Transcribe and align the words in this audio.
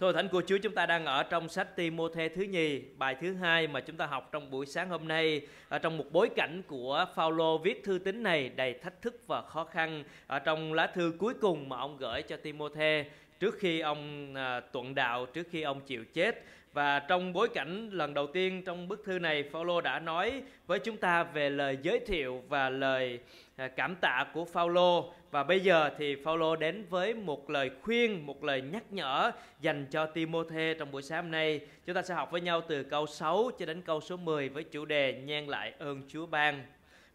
Thưa 0.00 0.12
Thánh 0.12 0.28
của 0.28 0.42
Chúa, 0.46 0.58
chúng 0.58 0.74
ta 0.74 0.86
đang 0.86 1.04
ở 1.04 1.22
trong 1.22 1.48
sách 1.48 1.76
Timôthê 1.76 2.28
thứ 2.28 2.42
nhì, 2.42 2.80
bài 2.98 3.16
thứ 3.20 3.34
hai 3.34 3.66
mà 3.66 3.80
chúng 3.80 3.96
ta 3.96 4.06
học 4.06 4.28
trong 4.32 4.50
buổi 4.50 4.66
sáng 4.66 4.88
hôm 4.88 5.08
nay. 5.08 5.40
Ở 5.68 5.78
trong 5.78 5.98
một 5.98 6.04
bối 6.10 6.30
cảnh 6.36 6.62
của 6.66 7.06
Phaolô 7.14 7.58
viết 7.58 7.84
thư 7.84 7.98
tín 7.98 8.22
này 8.22 8.48
đầy 8.48 8.74
thách 8.74 9.02
thức 9.02 9.22
và 9.26 9.42
khó 9.42 9.64
khăn. 9.64 10.04
Ở 10.26 10.38
trong 10.38 10.72
lá 10.72 10.86
thư 10.86 11.12
cuối 11.18 11.34
cùng 11.40 11.68
mà 11.68 11.76
ông 11.76 11.96
gửi 11.96 12.22
cho 12.22 12.36
Timôthê 12.36 13.04
trước 13.40 13.54
khi 13.58 13.80
ông 13.80 14.34
à, 14.34 14.60
tuận 14.60 14.94
đạo, 14.94 15.26
trước 15.26 15.46
khi 15.50 15.62
ông 15.62 15.80
chịu 15.80 16.04
chết. 16.12 16.44
Và 16.72 16.98
trong 16.98 17.32
bối 17.32 17.48
cảnh 17.54 17.90
lần 17.92 18.14
đầu 18.14 18.26
tiên 18.26 18.62
trong 18.64 18.88
bức 18.88 19.04
thư 19.04 19.18
này 19.18 19.42
Phaolô 19.42 19.80
đã 19.80 19.98
nói 19.98 20.42
với 20.66 20.78
chúng 20.78 20.96
ta 20.96 21.22
về 21.22 21.50
lời 21.50 21.78
giới 21.82 22.00
thiệu 22.06 22.42
và 22.48 22.70
lời 22.70 23.18
à, 23.56 23.68
cảm 23.68 23.96
tạ 24.00 24.26
của 24.34 24.44
Phaolô 24.44 25.12
và 25.30 25.42
bây 25.42 25.60
giờ 25.60 25.90
thì 25.98 26.16
Phaolô 26.16 26.56
đến 26.56 26.86
với 26.90 27.14
một 27.14 27.50
lời 27.50 27.70
khuyên, 27.82 28.26
một 28.26 28.44
lời 28.44 28.62
nhắc 28.62 28.82
nhở 28.90 29.32
dành 29.60 29.86
cho 29.90 30.06
Timôthê 30.06 30.74
trong 30.78 30.90
buổi 30.90 31.02
sáng 31.02 31.22
hôm 31.22 31.30
nay. 31.30 31.60
Chúng 31.86 31.94
ta 31.94 32.02
sẽ 32.02 32.14
học 32.14 32.30
với 32.30 32.40
nhau 32.40 32.60
từ 32.68 32.82
câu 32.82 33.06
6 33.06 33.50
cho 33.58 33.66
đến 33.66 33.82
câu 33.82 34.00
số 34.00 34.16
10 34.16 34.48
với 34.48 34.64
chủ 34.64 34.84
đề 34.84 35.12
nhan 35.12 35.46
lại 35.46 35.72
ơn 35.78 36.02
Chúa 36.08 36.26
ban. 36.26 36.62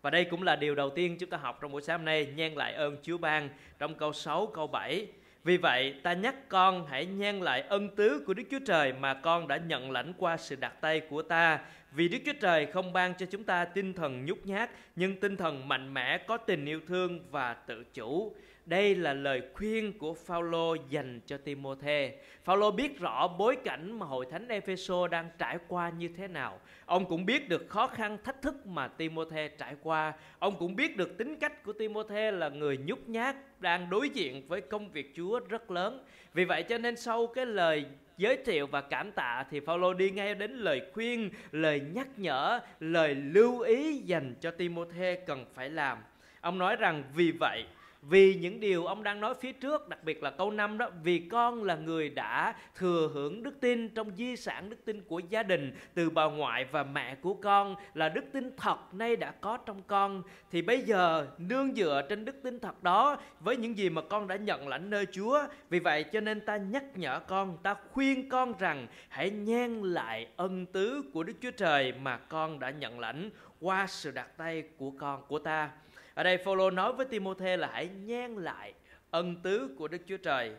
Và 0.02 0.09
đây 0.09 0.26
cũng 0.26 0.43
là 0.43 0.55
điều 0.55 0.76
đầu 0.76 0.90
tiên 0.90 1.17
chúng 1.20 1.30
ta 1.30 1.38
học 1.38 1.57
trong 1.62 1.71
buổi 1.71 1.81
sáng 1.81 1.98
hôm 1.98 2.05
nay, 2.05 2.27
nhan 2.35 2.54
lại 2.54 2.73
ơn 2.73 2.98
Chúa 3.04 3.17
ban 3.17 3.49
trong 3.80 3.95
câu 3.95 4.13
6, 4.13 4.48
câu 4.48 4.68
7. 4.68 5.07
Vì 5.45 5.58
vậy, 5.58 5.95
ta 6.04 6.13
nhắc 6.13 6.49
con 6.49 6.88
hãy 6.88 7.05
nhan 7.05 7.40
lại 7.40 7.62
ân 7.62 7.90
tứ 7.95 8.23
của 8.27 8.34
Đức 8.34 8.44
Chúa 8.52 8.59
Trời 8.66 8.94
mà 8.94 9.13
con 9.13 9.48
đã 9.48 9.58
nhận 9.58 9.91
lãnh 9.91 10.13
qua 10.18 10.38
sự 10.38 10.55
đặt 10.55 10.81
tay 10.81 10.99
của 10.99 11.21
ta. 11.21 11.59
Vì 11.91 12.08
Đức 12.08 12.18
Chúa 12.26 12.34
Trời 12.41 12.66
không 12.66 12.94
ban 12.94 13.13
cho 13.13 13.26
chúng 13.26 13.44
ta 13.44 13.66
tinh 13.66 13.94
thần 13.94 14.26
nhút 14.26 14.38
nhát, 14.44 14.70
nhưng 14.95 15.20
tinh 15.20 15.38
thần 15.38 15.68
mạnh 15.68 15.94
mẽ, 15.94 16.18
có 16.18 16.38
tình 16.38 16.66
yêu 16.66 16.81
thương 16.88 17.20
và 17.31 17.54
tự 17.54 17.84
chủ. 17.94 18.35
Đây 18.66 18.96
là 18.96 19.14
lời 19.14 19.42
khuyên 19.54 19.98
của 19.98 20.14
Phaolô 20.14 20.76
dành 20.90 21.20
cho 21.26 21.38
Timôthê. 21.38 22.16
Phaolô 22.44 22.72
biết 22.72 23.00
rõ 23.00 23.28
bối 23.28 23.55
cảnh 23.64 24.00
mà 24.00 24.05
hội 24.05 24.26
thánh 24.32 24.48
Epheso 24.48 25.08
đang 25.08 25.30
trải 25.38 25.58
qua 25.68 25.90
như 25.90 26.07
thế 26.18 26.27
nào. 26.27 26.60
Ông 26.85 27.05
cũng 27.05 27.26
biết 27.26 27.49
được 27.49 27.70
khó 27.70 27.88
khăn 27.88 28.18
thách 28.24 28.41
thức 28.41 28.66
mà 28.66 28.88
Timôthê 28.88 29.48
trải 29.48 29.76
qua. 29.84 30.13
Ông 30.40 30.55
cũng 30.60 30.76
biết 30.76 30.98
được 30.98 31.18
tính 31.18 31.35
cách 31.35 31.63
của 31.63 31.74
Timôthê 31.74 32.32
là 32.32 32.49
người 32.49 32.77
nhút 32.77 32.99
nhát 33.07 33.35
đang 33.62 33.90
đối 33.90 34.10
diện 34.10 34.48
với 34.48 34.62
công 34.62 34.91
việc 34.91 35.13
Chúa 35.16 35.40
rất 35.50 35.72
lớn. 35.72 36.05
Vì 36.34 36.46
vậy 36.46 36.63
cho 36.63 36.77
nên 36.77 36.96
sau 36.96 37.27
cái 37.27 37.46
lời 37.46 37.85
giới 38.18 38.38
thiệu 38.46 38.68
và 38.68 38.82
cảm 38.82 39.12
tạ 39.12 39.46
thì 39.52 39.60
Phaolô 39.60 39.94
đi 39.94 40.10
ngay 40.10 40.35
đến 40.35 40.52
lời 40.52 40.82
khuyên, 40.94 41.29
lời 41.52 41.82
nhắc 41.94 42.07
nhở, 42.18 42.60
lời 42.79 43.16
lưu 43.16 43.60
ý 43.60 43.98
dành 43.98 44.35
cho 44.41 44.52
Timôthê 44.52 45.16
cần 45.27 45.46
phải 45.54 45.70
làm. 45.70 45.98
Ông 46.41 46.57
nói 46.57 46.76
rằng 46.76 47.04
vì 47.16 47.32
vậy 47.32 47.66
vì 48.09 48.35
những 48.35 48.59
điều 48.59 48.85
ông 48.85 49.03
đang 49.03 49.20
nói 49.20 49.34
phía 49.41 49.51
trước, 49.51 49.89
đặc 49.89 50.03
biệt 50.03 50.23
là 50.23 50.29
câu 50.29 50.51
5 50.51 50.77
đó, 50.77 50.89
vì 51.03 51.20
con 51.20 51.63
là 51.63 51.75
người 51.75 52.09
đã 52.09 52.55
thừa 52.75 53.09
hưởng 53.13 53.43
đức 53.43 53.61
tin 53.61 53.89
trong 53.89 54.15
di 54.15 54.35
sản 54.35 54.70
đức 54.70 54.85
tin 54.85 55.01
của 55.01 55.20
gia 55.20 55.43
đình 55.43 55.73
từ 55.93 56.09
bà 56.09 56.26
ngoại 56.26 56.65
và 56.71 56.83
mẹ 56.83 57.15
của 57.15 57.33
con, 57.33 57.76
là 57.93 58.09
đức 58.09 58.26
tin 58.31 58.51
thật 58.57 58.93
nay 58.93 59.15
đã 59.15 59.31
có 59.31 59.57
trong 59.57 59.81
con. 59.87 60.23
Thì 60.51 60.61
bây 60.61 60.81
giờ, 60.81 61.27
nương 61.37 61.76
dựa 61.76 62.01
trên 62.09 62.26
đức 62.26 62.35
tin 62.43 62.59
thật 62.59 62.83
đó 62.83 63.17
với 63.39 63.57
những 63.57 63.77
gì 63.77 63.89
mà 63.89 64.01
con 64.01 64.28
đã 64.28 64.35
nhận 64.35 64.67
lãnh 64.67 64.89
nơi 64.89 65.06
Chúa. 65.11 65.41
Vì 65.69 65.79
vậy 65.79 66.03
cho 66.03 66.19
nên 66.19 66.41
ta 66.41 66.57
nhắc 66.57 66.83
nhở 66.95 67.19
con, 67.19 67.57
ta 67.63 67.75
khuyên 67.91 68.29
con 68.29 68.53
rằng 68.59 68.88
hãy 69.09 69.29
nhen 69.29 69.81
lại 69.81 70.28
ân 70.35 70.66
tứ 70.66 71.03
của 71.13 71.23
Đức 71.23 71.33
Chúa 71.41 71.51
Trời 71.51 71.94
mà 72.01 72.17
con 72.17 72.59
đã 72.59 72.69
nhận 72.69 73.00
lãnh 73.00 73.29
qua 73.59 73.88
sự 73.88 74.11
đặt 74.11 74.38
tay 74.38 74.63
của 74.78 74.91
con, 75.00 75.23
của 75.28 75.39
ta 75.39 75.69
ở 76.16 76.24
đây 76.24 76.38
Phaolô 76.38 76.72
nói 76.72 76.94
với 76.94 77.06
Timôthê 77.06 77.58
là 77.58 77.69
hãy 77.74 77.90
nhen 78.06 78.31
lại 78.31 78.74
ân 79.12 79.35
tứ 79.44 79.75
của 79.78 79.88
Đức 79.88 80.02
Chúa 80.08 80.18
Trời. 80.18 80.52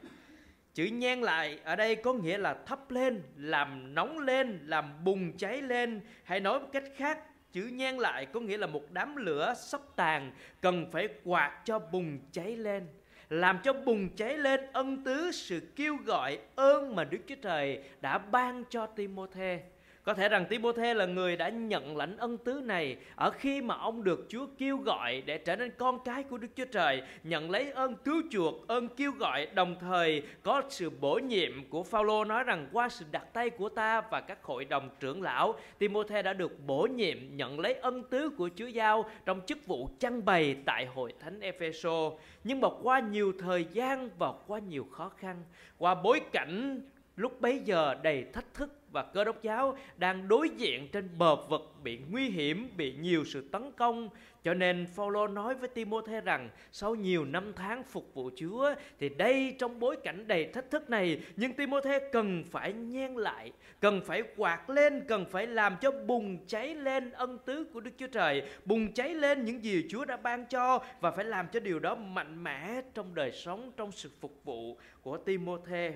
Chữ 0.75 0.85
nhen 0.85 1.21
lại 1.21 1.59
ở 1.65 1.77
đây 1.77 1.97
có 1.97 2.13
nghĩa 2.13 2.39
là 2.39 2.55
thắp 2.67 2.91
lên, 2.91 3.23
làm 3.37 3.95
nóng 3.95 4.19
lên, 4.19 4.59
làm 4.65 5.05
bùng 5.05 5.37
cháy 5.37 5.63
lên. 5.63 6.01
Hay 6.25 6.41
nói 6.41 6.61
một 6.61 6.67
cách 6.73 6.85
khác, 6.97 7.19
chữ 7.53 7.63
nhen 7.63 7.97
lại 7.97 8.27
có 8.27 8.41
nghĩa 8.41 8.57
là 8.57 8.67
một 8.67 8.83
đám 8.91 9.17
lửa 9.17 9.55
sắp 9.57 9.80
tàn 9.97 10.33
cần 10.61 10.91
phải 10.92 11.08
quạt 11.25 11.63
cho 11.64 11.79
bùng 11.79 12.19
cháy 12.33 12.57
lên 12.57 12.86
làm 13.30 13.59
cho 13.63 13.73
bùng 13.73 14.17
cháy 14.17 14.39
lên 14.39 14.61
ân 14.73 15.05
tứ 15.05 15.30
sự 15.33 15.61
kêu 15.77 15.97
gọi 15.97 16.39
ơn 16.57 16.97
mà 16.97 17.05
Đức 17.05 17.19
Chúa 17.29 17.35
Trời 17.42 17.83
đã 18.01 18.19
ban 18.19 18.64
cho 18.70 18.86
Timôthê. 18.86 19.61
Có 20.06 20.14
thể 20.14 20.28
rằng 20.28 20.46
Timôthê 20.46 20.94
là 20.94 21.06
người 21.06 21.36
đã 21.36 21.48
nhận 21.48 21.96
lãnh 21.96 22.17
ân 22.17 22.39
tứ 22.39 22.61
này 22.64 22.96
ở 23.14 23.30
khi 23.30 23.62
mà 23.62 23.74
ông 23.74 24.05
được 24.05 24.27
Chúa 24.28 24.46
kêu 24.58 24.77
gọi 24.77 25.22
để 25.27 25.39
trở 25.39 25.56
nên 25.56 25.70
con 25.78 25.98
cái 26.05 26.22
của 26.22 26.39
Đức 26.39 26.48
Chúa 26.56 26.64
Trời, 26.64 27.02
nhận 27.24 27.50
lấy 27.50 27.70
ơn 27.70 27.94
cứu 27.94 28.22
chuộc, 28.30 28.68
ơn 28.68 28.89
kêu 28.89 29.12
gọi 29.12 29.46
đồng 29.46 29.77
thời 29.80 30.22
có 30.42 30.62
sự 30.68 30.90
bổ 30.90 31.14
nhiệm 31.14 31.68
của 31.70 31.83
Phaolô 31.83 32.24
nói 32.24 32.44
rằng 32.44 32.68
qua 32.72 32.89
sự 32.89 33.05
đặt 33.11 33.33
tay 33.33 33.50
của 33.50 33.68
ta 33.68 34.00
và 34.00 34.20
các 34.20 34.44
hội 34.44 34.64
đồng 34.64 34.90
trưởng 35.00 35.22
lão, 35.22 35.55
Timôthê 35.78 36.23
đã 36.23 36.33
được 36.33 36.67
bổ 36.67 36.88
nhiệm 36.94 37.18
nhận 37.36 37.61
lấy 37.61 37.74
ân 37.74 38.02
tứ 38.02 38.30
của 38.30 38.50
Chúa 38.56 38.67
giao 38.67 39.11
trong 39.24 39.40
chức 39.46 39.67
vụ 39.67 39.88
trăng 39.98 40.24
bày 40.24 40.56
tại 40.67 40.86
hội 40.86 41.12
thánh 41.20 41.40
Epheso. 41.40 42.11
Nhưng 42.44 42.61
mà 42.61 42.68
qua 42.83 43.00
nhiều 43.00 43.33
thời 43.38 43.67
gian 43.73 44.11
và 44.18 44.33
qua 44.46 44.58
nhiều 44.58 44.86
khó 44.90 45.08
khăn, 45.08 45.44
qua 45.78 45.94
bối 45.94 46.20
cảnh 46.33 46.80
lúc 47.17 47.40
bấy 47.40 47.61
giờ 47.64 47.94
đầy 48.02 48.24
thách 48.33 48.55
thức 48.55 48.86
và 48.96 49.02
cơ 49.02 49.24
đốc 49.24 49.42
giáo 49.42 49.77
đang 49.96 50.29
đối 50.29 50.48
diện 50.48 50.89
trên 50.92 51.08
bờ 51.18 51.36
vực 51.36 51.74
bị 51.83 51.98
nguy 52.11 52.29
hiểm, 52.29 52.70
bị 52.77 52.95
nhiều 53.01 53.24
sự 53.24 53.48
tấn 53.52 53.73
công. 53.73 54.08
Cho 54.45 54.55
nên 54.55 54.86
Phaolô 54.86 55.27
nói 55.27 55.55
với 55.55 55.68
Timôthê 55.68 56.20
rằng 56.20 56.51
sau 56.73 56.95
nhiều 56.95 57.24
năm 57.24 57.52
tháng 57.56 57.85
phục 57.85 58.14
vụ 58.14 58.30
Chúa 58.36 58.74
thì 58.98 59.08
đây 59.08 59.56
trong 59.58 59.80
bối 59.80 59.96
cảnh 60.05 60.27
đầy 60.29 60.45
thách 60.45 60.70
thức 60.70 60.90
này 60.90 61.20
nhưng 61.36 61.52
Timôthê 61.52 62.11
cần 62.12 62.45
phải 62.51 62.73
nhen 62.73 63.14
lại, 63.14 63.52
cần 63.80 64.01
phải 64.06 64.23
quạt 64.36 64.70
lên, 64.70 65.05
cần 65.08 65.24
phải 65.30 65.46
làm 65.46 65.77
cho 65.80 65.90
bùng 65.90 66.46
cháy 66.46 66.74
lên 66.74 67.11
ân 67.11 67.39
tứ 67.45 67.64
của 67.73 67.80
Đức 67.80 67.90
Chúa 67.98 68.06
Trời, 68.06 68.42
bùng 68.64 68.92
cháy 68.92 69.14
lên 69.14 69.45
những 69.45 69.64
gì 69.64 69.85
Chúa 69.89 70.05
đã 70.05 70.17
ban 70.17 70.46
cho 70.46 70.85
và 71.01 71.11
phải 71.11 71.24
làm 71.24 71.46
cho 71.52 71.61
điều 71.61 71.79
đó 71.79 71.95
mạnh 71.95 72.45
mẽ 72.45 72.83
trong 72.95 73.14
đời 73.14 73.33
sống, 73.33 73.73
trong 73.77 73.92
sự 73.92 74.11
phục 74.20 74.45
vụ 74.45 74.79
của 75.02 75.17
Timôthê. 75.17 75.95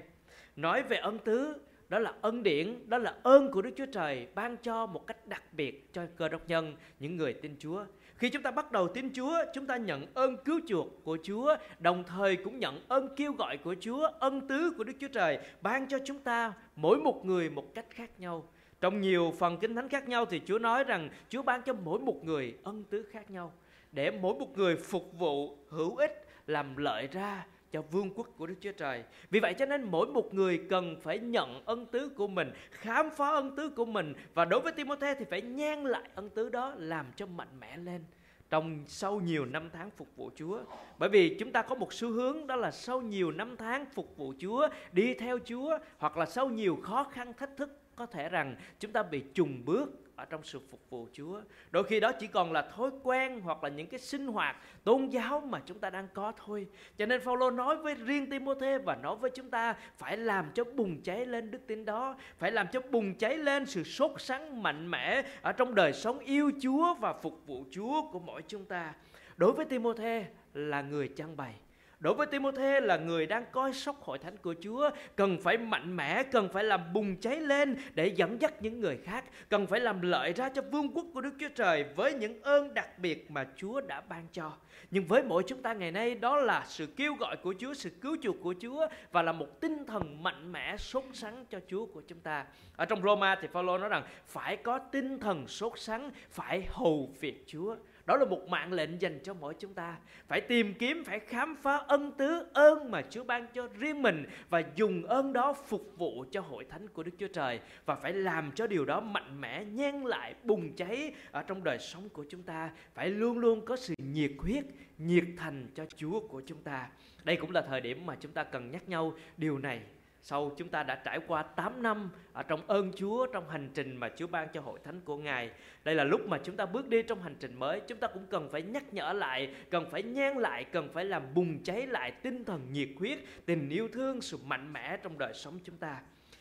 Nói 0.57 0.83
về 0.83 0.97
ân 0.97 1.19
tứ 1.19 1.55
đó 1.91 1.99
là 1.99 2.13
ân 2.21 2.43
điển, 2.43 2.89
đó 2.89 2.99
là 2.99 3.15
ơn 3.23 3.51
của 3.51 3.63
Đức 3.63 3.71
Chúa 3.77 3.87
Trời 3.87 4.27
ban 4.35 4.57
cho 4.57 4.87
một 4.87 5.07
cách 5.07 5.27
đặc 5.27 5.43
biệt 5.53 5.93
cho 5.93 6.03
cơ 6.17 6.29
đốc 6.29 6.49
nhân, 6.49 6.77
những 7.01 7.17
người 7.17 7.33
tin 7.33 7.57
Chúa. 7.59 7.85
Khi 8.17 8.31
chúng 8.31 8.43
ta 8.43 8.51
bắt 8.51 8.73
đầu 8.73 8.89
tin 8.89 9.13
Chúa, 9.13 9.45
chúng 9.55 9.67
ta 9.67 9.77
nhận 9.77 10.07
ơn 10.15 10.37
cứu 10.45 10.61
chuộc 10.67 11.05
của 11.05 11.19
Chúa, 11.23 11.57
đồng 11.79 12.05
thời 12.05 12.37
cũng 12.37 12.59
nhận 12.59 12.81
ơn 12.89 13.09
kêu 13.17 13.33
gọi 13.33 13.57
của 13.57 13.75
Chúa, 13.81 14.09
ân 14.19 14.49
tứ 14.49 14.73
của 14.79 14.85
Đức 14.85 14.93
Chúa 15.01 15.09
Trời 15.09 15.39
ban 15.61 15.89
cho 15.89 15.99
chúng 16.05 16.19
ta 16.19 16.53
mỗi 16.77 16.99
một 16.99 17.25
người 17.25 17.51
một 17.51 17.75
cách 17.75 17.87
khác 17.91 18.11
nhau. 18.21 18.49
Trong 18.81 19.01
nhiều 19.01 19.35
phần 19.39 19.59
kinh 19.61 19.75
thánh 19.75 19.89
khác 19.89 20.09
nhau 20.09 20.25
thì 20.25 20.41
Chúa 20.47 20.59
nói 20.59 20.85
rằng 20.85 21.09
Chúa 21.29 21.43
ban 21.43 21.63
cho 21.63 21.73
mỗi 21.73 22.01
một 22.01 22.25
người 22.25 22.55
ân 22.65 22.85
tứ 22.91 23.03
khác 23.03 23.31
nhau 23.31 23.53
để 23.93 24.11
mỗi 24.11 24.35
một 24.35 24.59
người 24.59 24.77
phục 24.77 25.13
vụ 25.19 25.59
hữu 25.69 25.97
ích 25.97 26.27
làm 26.47 26.77
lợi 26.77 27.07
ra 27.07 27.47
cho 27.73 27.83
vương 27.83 28.11
quốc 28.15 28.29
của 28.37 28.47
Đức 28.47 28.55
Chúa 28.61 28.73
Trời. 28.73 29.05
Vì 29.31 29.41
vậy 29.41 29.55
cho 29.59 29.67
nên 29.67 29.83
mỗi 29.83 30.07
một 30.07 30.35
người 30.35 30.61
cần 30.71 30.97
phải 31.01 31.19
nhận 31.19 31.65
ân 31.65 31.87
tứ 31.87 32.09
của 32.09 32.29
mình, 32.29 32.53
khám 32.71 33.11
phá 33.17 33.29
ân 33.29 33.57
tứ 33.57 33.69
của 33.69 33.85
mình 33.85 34.15
và 34.35 34.45
đối 34.45 34.61
với 34.61 34.73
Timôthê 34.73 35.15
thì 35.15 35.25
phải 35.31 35.43
nhan 35.43 35.85
lại 35.85 36.11
ân 36.15 36.31
tứ 36.31 36.49
đó 36.49 36.75
làm 36.77 37.07
cho 37.17 37.27
mạnh 37.27 37.61
mẽ 37.61 37.77
lên 37.77 38.05
trong 38.51 38.85
sau 38.87 39.21
nhiều 39.21 39.45
năm 39.45 39.71
tháng 39.73 39.91
phục 39.91 40.09
vụ 40.17 40.31
Chúa. 40.37 40.61
Bởi 40.99 41.09
vì 41.09 41.37
chúng 41.39 41.53
ta 41.53 41.63
có 41.63 41.75
một 41.75 41.93
xu 41.93 42.11
hướng 42.11 42.47
đó 42.47 42.57
là 42.57 42.71
sau 42.71 43.01
nhiều 43.01 43.31
năm 43.31 43.57
tháng 43.57 43.87
phục 43.95 44.17
vụ 44.17 44.35
Chúa, 44.39 44.69
đi 44.93 45.15
theo 45.15 45.39
Chúa 45.45 45.79
hoặc 45.99 46.17
là 46.17 46.27
sau 46.27 46.49
nhiều 46.49 46.79
khó 46.83 47.05
khăn 47.05 47.33
thách 47.33 47.57
thức 47.57 47.81
có 47.97 48.07
thể 48.07 48.29
rằng 48.29 48.57
chúng 48.79 48.93
ta 48.93 49.03
bị 49.03 49.23
trùng 49.35 49.63
bước 49.65 50.10
ở 50.21 50.25
trong 50.25 50.43
sự 50.45 50.61
phục 50.71 50.81
vụ 50.91 51.09
Chúa. 51.13 51.41
Đôi 51.71 51.85
khi 51.85 52.01
đó 52.01 52.13
chỉ 52.13 52.27
còn 52.27 52.53
là 52.53 52.63
thói 52.63 52.91
quen 53.03 53.41
hoặc 53.41 53.65
là 53.65 53.69
những 53.69 53.87
cái 53.87 54.01
sinh 54.01 54.27
hoạt 54.27 54.57
tôn 54.85 55.09
giáo 55.09 55.41
mà 55.41 55.61
chúng 55.67 55.79
ta 55.79 55.91
đang 55.91 56.09
có 56.15 56.33
thôi. 56.47 56.67
Cho 56.99 57.07
nên 57.07 57.21
Phaolô 57.21 57.51
nói 57.51 57.77
với 57.77 57.95
riêng 57.95 58.31
Timôthê 58.31 58.79
và 58.79 58.97
nói 58.97 59.17
với 59.17 59.31
chúng 59.35 59.51
ta 59.51 59.75
phải 59.99 60.17
làm 60.17 60.51
cho 60.55 60.65
bùng 60.65 61.03
cháy 61.03 61.27
lên 61.27 61.51
đức 61.51 61.67
tin 61.67 61.85
đó, 61.85 62.17
phải 62.39 62.53
làm 62.53 62.67
cho 62.73 62.81
bùng 62.81 63.15
cháy 63.15 63.37
lên 63.37 63.67
sự 63.67 63.83
sốt 63.85 64.11
sắng 64.19 64.63
mạnh 64.63 64.91
mẽ 64.91 65.23
ở 65.43 65.53
trong 65.53 65.75
đời 65.75 65.93
sống 65.93 66.19
yêu 66.19 66.51
Chúa 66.63 66.95
và 66.95 67.13
phục 67.13 67.47
vụ 67.47 67.65
Chúa 67.71 68.11
của 68.13 68.19
mỗi 68.19 68.43
chúng 68.49 68.65
ta. 68.65 68.95
Đối 69.37 69.53
với 69.53 69.65
Timôthê 69.65 70.27
là 70.55 70.83
người 70.83 71.09
trang 71.09 71.37
bày 71.37 71.55
Đối 72.01 72.15
với 72.15 72.27
Timôthê 72.27 72.81
là 72.81 72.97
người 72.97 73.27
đang 73.27 73.45
coi 73.53 73.73
sóc 73.73 74.03
hội 74.03 74.19
thánh 74.19 74.37
của 74.37 74.55
Chúa 74.63 74.91
Cần 75.17 75.39
phải 75.43 75.59
mạnh 75.59 75.97
mẽ, 75.97 76.23
cần 76.23 76.49
phải 76.53 76.65
làm 76.65 76.93
bùng 76.93 77.17
cháy 77.17 77.37
lên 77.37 77.77
Để 77.95 78.07
dẫn 78.07 78.41
dắt 78.41 78.63
những 78.63 78.81
người 78.81 78.97
khác 78.97 79.25
Cần 79.49 79.67
phải 79.67 79.81
làm 79.81 80.03
lợi 80.03 80.33
ra 80.33 80.49
cho 80.49 80.63
vương 80.63 80.89
quốc 80.95 81.07
của 81.15 81.21
Đức 81.21 81.35
Chúa 81.41 81.49
Trời 81.57 81.85
Với 81.97 82.15
những 82.15 82.43
ơn 82.43 82.75
đặc 82.75 82.99
biệt 82.99 83.31
mà 83.31 83.47
Chúa 83.57 83.81
đã 83.81 84.01
ban 84.01 84.27
cho. 84.33 84.53
Nhưng 84.91 85.05
với 85.05 85.23
mỗi 85.23 85.43
chúng 85.47 85.63
ta 85.63 85.73
ngày 85.73 85.93
nay 85.93 86.15
Đó 86.15 86.37
là 86.37 86.65
sự 86.69 86.87
kêu 86.87 87.15
gọi 87.15 87.37
của 87.37 87.55
Chúa, 87.59 87.75
sự 87.75 87.91
cứu 88.01 88.17
chuộc 88.23 88.37
của 88.43 88.55
Chúa 88.61 88.87
Và 89.13 89.23
là 89.23 89.33
một 89.33 89.61
tinh 89.61 89.87
thần 89.87 90.23
mạnh 90.23 90.53
mẽ, 90.53 90.77
sốt 90.77 91.05
sắng 91.13 91.45
cho 91.51 91.61
Chúa 91.69 91.87
của 91.87 92.01
chúng 92.01 92.21
ta. 92.21 92.47
Ở 92.77 92.85
trong 92.85 93.03
Roma 93.03 93.37
thì 93.43 93.49
Phaolô 93.53 93.79
nói 93.79 93.89
rằng 93.89 94.03
Phải 94.27 94.57
có 94.57 94.79
tinh 94.79 95.19
thần 95.19 95.49
sốt 95.49 95.73
sắng, 95.77 96.11
phải 96.31 96.67
hầu 96.69 97.15
việc 97.21 97.45
Chúa 97.47 97.77
đó 98.07 98.17
là 98.17 98.25
một 98.25 98.49
mạng 98.49 98.73
lệnh 98.73 99.01
dành 99.01 99.21
cho 99.23 99.35
mỗi 99.35 99.55
chúng 99.59 99.75
ta. 99.75 99.97
Phải 100.29 100.41
tìm 100.41 100.75
kiếm, 100.75 101.05
phải 101.05 101.21
khám 101.21 101.57
phá 101.63 101.77
ân 101.77 102.13
tứ 102.19 102.47
ơn 102.53 102.91
mà 102.91 103.03
Chúa 103.11 103.25
ban 103.25 103.47
cho 103.55 103.69
riêng 103.79 104.03
mình 104.03 104.25
và 104.49 104.63
dùng 104.77 105.03
ơn 105.03 105.33
đó 105.33 105.53
phục 105.53 105.93
vụ 105.97 106.25
cho 106.31 106.41
hội 106.41 106.65
thánh 106.65 106.89
của 106.89 107.03
Đức 107.03 107.13
Chúa 107.19 107.29
Trời 107.29 107.61
và 107.85 107.95
phải 107.95 108.13
làm 108.13 108.53
cho 108.55 108.67
điều 108.67 108.85
đó 108.85 109.01
mạnh 109.01 109.41
mẽ, 109.41 109.65
nhen 109.65 109.95
lại, 110.01 110.35
bùng 110.45 110.77
cháy 110.77 111.15
ở 111.31 111.43
trong 111.43 111.65
đời 111.65 111.79
sống 111.79 112.09
của 112.09 112.25
chúng 112.29 112.43
ta. 112.43 112.71
Phải 112.95 113.09
luôn 113.09 113.39
luôn 113.39 113.65
có 113.65 113.77
sự 113.77 113.95
nhiệt 113.99 114.33
huyết, 114.39 114.65
nhiệt 114.99 115.25
thành 115.37 115.69
cho 115.75 115.87
Chúa 115.97 116.21
của 116.21 116.43
chúng 116.47 116.63
ta. 116.63 116.89
Đây 117.25 117.37
cũng 117.37 117.51
là 117.51 117.63
thời 117.63 117.81
điểm 117.81 118.07
mà 118.07 118.17
chúng 118.21 118.33
ta 118.33 118.45
cần 118.45 118.71
nhắc 118.71 118.89
nhau 118.89 119.15
điều 119.37 119.59
này 119.59 119.81
sau 120.23 120.53
chúng 120.57 120.69
ta 120.69 120.83
đã 120.83 120.95
trải 120.95 121.19
qua 121.27 121.43
8 121.43 121.83
năm 121.83 122.11
ở 122.33 122.43
trong 122.43 122.61
ơn 122.67 122.93
Chúa 122.93 123.27
trong 123.27 123.51
hành 123.51 123.71
trình 123.75 123.97
mà 123.97 124.11
Chúa 124.17 124.27
ban 124.27 124.49
cho 124.53 124.61
hội 124.61 124.79
thánh 124.85 125.01
của 125.01 125.17
Ngài. 125.17 125.51
Đây 125.85 125.95
là 125.95 126.05
lúc 126.05 126.21
mà 126.29 126.39
chúng 126.45 126.57
ta 126.57 126.67
bước 126.67 126.89
đi 126.89 127.03
trong 127.03 127.23
hành 127.23 127.37
trình 127.41 127.59
mới, 127.59 127.81
chúng 127.81 127.99
ta 127.99 128.07
cũng 128.07 128.27
cần 128.31 128.49
phải 128.49 128.63
nhắc 128.63 128.95
nhở 128.95 129.13
lại, 129.13 129.55
cần 129.71 129.91
phải 129.91 130.03
nhen 130.03 130.37
lại, 130.37 130.65
cần 130.65 130.89
phải 130.93 131.05
làm 131.05 131.23
bùng 131.35 131.63
cháy 131.63 131.87
lại 131.87 132.11
tinh 132.11 132.45
thần 132.45 132.73
nhiệt 132.73 132.89
huyết, 132.99 133.19
tình 133.47 133.69
yêu 133.69 133.89
thương, 133.93 134.21
sự 134.21 134.39
mạnh 134.47 134.73
mẽ 134.73 134.97
trong 134.97 135.19
đời 135.19 135.33
sống 135.35 135.59
chúng 135.65 135.77
ta. 135.77 136.01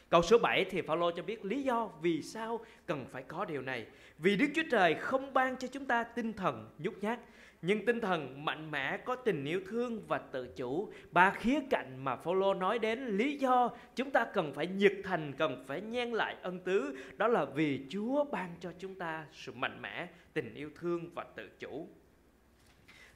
Câu 0.10 0.22
số 0.22 0.38
7 0.38 0.66
thì 0.66 0.82
Phaolô 0.82 1.12
cho 1.12 1.24
biết 1.24 1.46
lý 1.46 1.64
do 1.64 1.90
vì 2.02 2.22
sao 2.22 2.60
cần 2.86 3.06
phải 3.12 3.24
có 3.24 3.46
điều 3.46 3.62
này. 3.62 3.86
Vì 4.18 4.36
Đức 4.36 4.48
Chúa 4.56 4.64
Trời 4.72 4.94
không 4.94 5.34
ban 5.34 5.58
cho 5.58 5.68
chúng 5.68 5.86
ta 5.86 6.04
tinh 6.04 6.34
thần 6.34 6.70
nhút 6.78 6.94
nhát, 7.02 7.20
nhưng 7.62 7.86
tinh 7.86 8.02
thần 8.02 8.46
mạnh 8.46 8.72
mẽ 8.72 8.98
có 8.98 9.16
tình 9.16 9.46
yêu 9.46 9.62
thương 9.68 10.02
và 10.08 10.18
tự 10.18 10.48
chủ 10.56 10.92
ba 11.12 11.32
khía 11.32 11.60
cạnh 11.70 12.04
mà 12.04 12.16
Phaolô 12.16 12.54
nói 12.54 12.80
đến 12.80 13.06
lý 13.06 13.38
do 13.38 13.70
chúng 13.96 14.12
ta 14.12 14.26
cần 14.26 14.54
phải 14.54 14.68
nhiệt 14.68 14.94
thành 15.04 15.34
cần 15.38 15.64
phải 15.68 15.82
nhen 15.82 16.12
lại 16.12 16.36
ân 16.42 16.60
tứ 16.60 16.98
đó 17.18 17.28
là 17.28 17.46
vì 17.46 17.86
Chúa 17.90 18.24
ban 18.24 18.56
cho 18.60 18.72
chúng 18.80 18.96
ta 18.96 19.26
sự 19.34 19.52
mạnh 19.52 19.82
mẽ 19.82 20.08
tình 20.34 20.54
yêu 20.54 20.70
thương 20.80 21.10
và 21.16 21.26
tự 21.36 21.50
chủ 21.60 21.88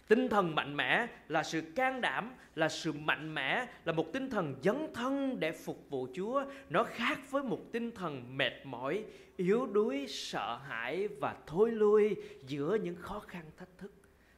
tinh 0.07 0.29
thần 0.29 0.55
mạnh 0.55 0.77
mẽ 0.77 1.07
là 1.27 1.43
sự 1.43 1.61
can 1.75 2.01
đảm, 2.01 2.33
là 2.55 2.69
sự 2.69 2.93
mạnh 2.93 3.33
mẽ, 3.33 3.67
là 3.85 3.93
một 3.93 4.13
tinh 4.13 4.29
thần 4.29 4.55
dấn 4.63 4.87
thân 4.93 5.39
để 5.39 5.51
phục 5.51 5.89
vụ 5.89 6.07
chúa. 6.13 6.45
Nó 6.69 6.83
khác 6.83 7.19
với 7.31 7.43
một 7.43 7.59
tinh 7.71 7.91
thần 7.91 8.37
mệt 8.37 8.53
mỏi, 8.63 9.05
yếu 9.37 9.65
đuối, 9.65 10.05
sợ 10.07 10.57
hãi 10.67 11.07
và 11.07 11.35
thối 11.47 11.71
lui 11.71 12.15
giữa 12.47 12.77
những 12.83 12.95
khó 12.95 13.19
khăn 13.19 13.43
thách 13.57 13.77
thức. 13.77 13.91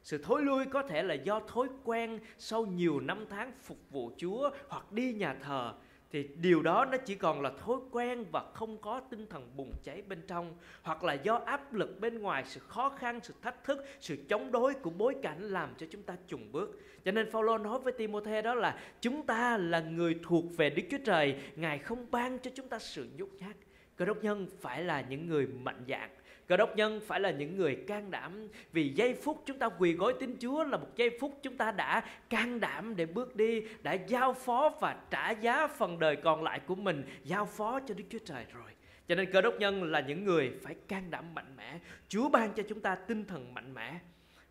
Sự 0.04 0.18
thối 0.24 0.42
lui 0.42 0.66
có 0.66 0.84
thể 0.84 1.04
là 1.04 1.14
do 1.14 1.40
thói 1.40 1.68
quen 1.84 2.20
sau 2.38 2.66
nhiều 2.66 3.00
năm 3.00 3.26
tháng 3.30 3.52
phục 3.64 3.78
vụ 3.90 4.12
Chúa 4.18 4.50
hoặc 4.70 4.92
đi 4.92 5.14
nhà 5.14 5.36
thờ 5.42 5.74
thì 6.16 6.28
điều 6.36 6.62
đó 6.62 6.86
nó 6.86 6.98
chỉ 6.98 7.16
còn 7.16 7.42
là 7.42 7.52
thói 7.66 7.78
quen 7.92 8.26
và 8.32 8.44
không 8.54 8.78
có 8.78 9.00
tinh 9.00 9.28
thần 9.30 9.50
bùng 9.56 9.74
cháy 9.84 10.02
bên 10.08 10.22
trong, 10.28 10.56
hoặc 10.82 11.04
là 11.04 11.14
do 11.14 11.36
áp 11.36 11.74
lực 11.74 12.00
bên 12.00 12.20
ngoài, 12.22 12.44
sự 12.48 12.60
khó 12.60 12.90
khăn, 12.90 13.20
sự 13.24 13.34
thách 13.42 13.64
thức, 13.64 13.86
sự 14.00 14.18
chống 14.30 14.52
đối 14.52 14.74
của 14.74 14.90
bối 14.90 15.16
cảnh 15.22 15.42
làm 15.42 15.70
cho 15.78 15.86
chúng 15.92 16.04
ta 16.04 16.16
chùng 16.28 16.52
bước. 16.52 16.80
Cho 17.06 17.12
nên 17.12 17.32
Phaolô 17.32 17.58
nói 17.58 17.80
với 17.80 17.94
Timôthê 17.94 18.42
đó 18.42 18.54
là, 18.54 18.80
chúng 19.02 19.26
ta 19.26 19.58
là 19.58 19.80
người 19.80 20.20
thuộc 20.24 20.58
về 20.58 20.70
Đức 20.70 20.84
Chúa 20.92 20.98
Trời, 21.06 21.36
ngài 21.56 21.80
không 21.80 22.12
ban 22.12 22.40
cho 22.40 22.52
chúng 22.56 22.70
ta 22.70 22.80
sự 22.80 23.08
nhút 23.18 23.30
nhát. 23.40 23.56
Cơ 23.96 24.06
đốc 24.06 24.24
nhân 24.24 24.48
phải 24.62 24.84
là 24.84 25.02
những 25.10 25.28
người 25.30 25.48
mạnh 25.48 25.86
dạng. 25.88 26.10
Cơ 26.48 26.58
đốc 26.58 26.76
nhân 26.76 27.02
phải 27.08 27.20
là 27.20 27.32
những 27.32 27.58
người 27.58 27.76
can 27.88 28.12
đảm, 28.12 28.48
Vì 28.72 28.90
giây 28.90 29.14
phút 29.14 29.44
chúng 29.46 29.60
ta 29.60 29.70
quỳ 29.70 29.94
gối 29.94 30.14
tin 30.20 30.38
Chúa 30.40 30.64
là 30.64 30.78
một 30.78 30.88
giây 30.96 31.18
phút 31.20 31.40
chúng 31.44 31.58
ta 31.58 31.72
đã 31.72 32.04
can 32.30 32.60
đảm 32.60 32.96
để 32.96 33.06
bước 33.06 33.36
đi, 33.36 33.62
Đã 33.84 33.94
giao 33.94 34.34
phó 34.34 34.74
và 34.82 34.96
trả 35.10 35.32
giá 35.32 35.68
phần 35.68 36.00
đời 36.00 36.16
còn 36.16 36.44
lại 36.44 36.60
của 36.60 36.76
mình, 36.76 37.04
Giao 37.24 37.46
phó 37.46 37.80
cho 37.80 37.94
Đức 37.94 38.04
Chúa 38.10 38.20
Trời 38.26 38.46
rồi. 38.54 38.72
Cho 39.08 39.16
nên 39.16 39.32
cơ 39.32 39.42
đốc 39.42 39.60
nhân 39.60 39.84
là 39.84 40.00
những 40.00 40.24
người 40.24 40.52
phải 40.64 40.76
can 40.88 41.12
đảm 41.12 41.34
mạnh 41.36 41.54
mẽ. 41.58 41.80
Chúa 42.08 42.30
ban 42.30 42.54
cho 42.54 42.64
chúng 42.70 42.80
ta 42.80 42.96
tinh 42.96 43.26
thần 43.26 43.54
mạnh 43.54 43.74
mẽ, 43.74 44.00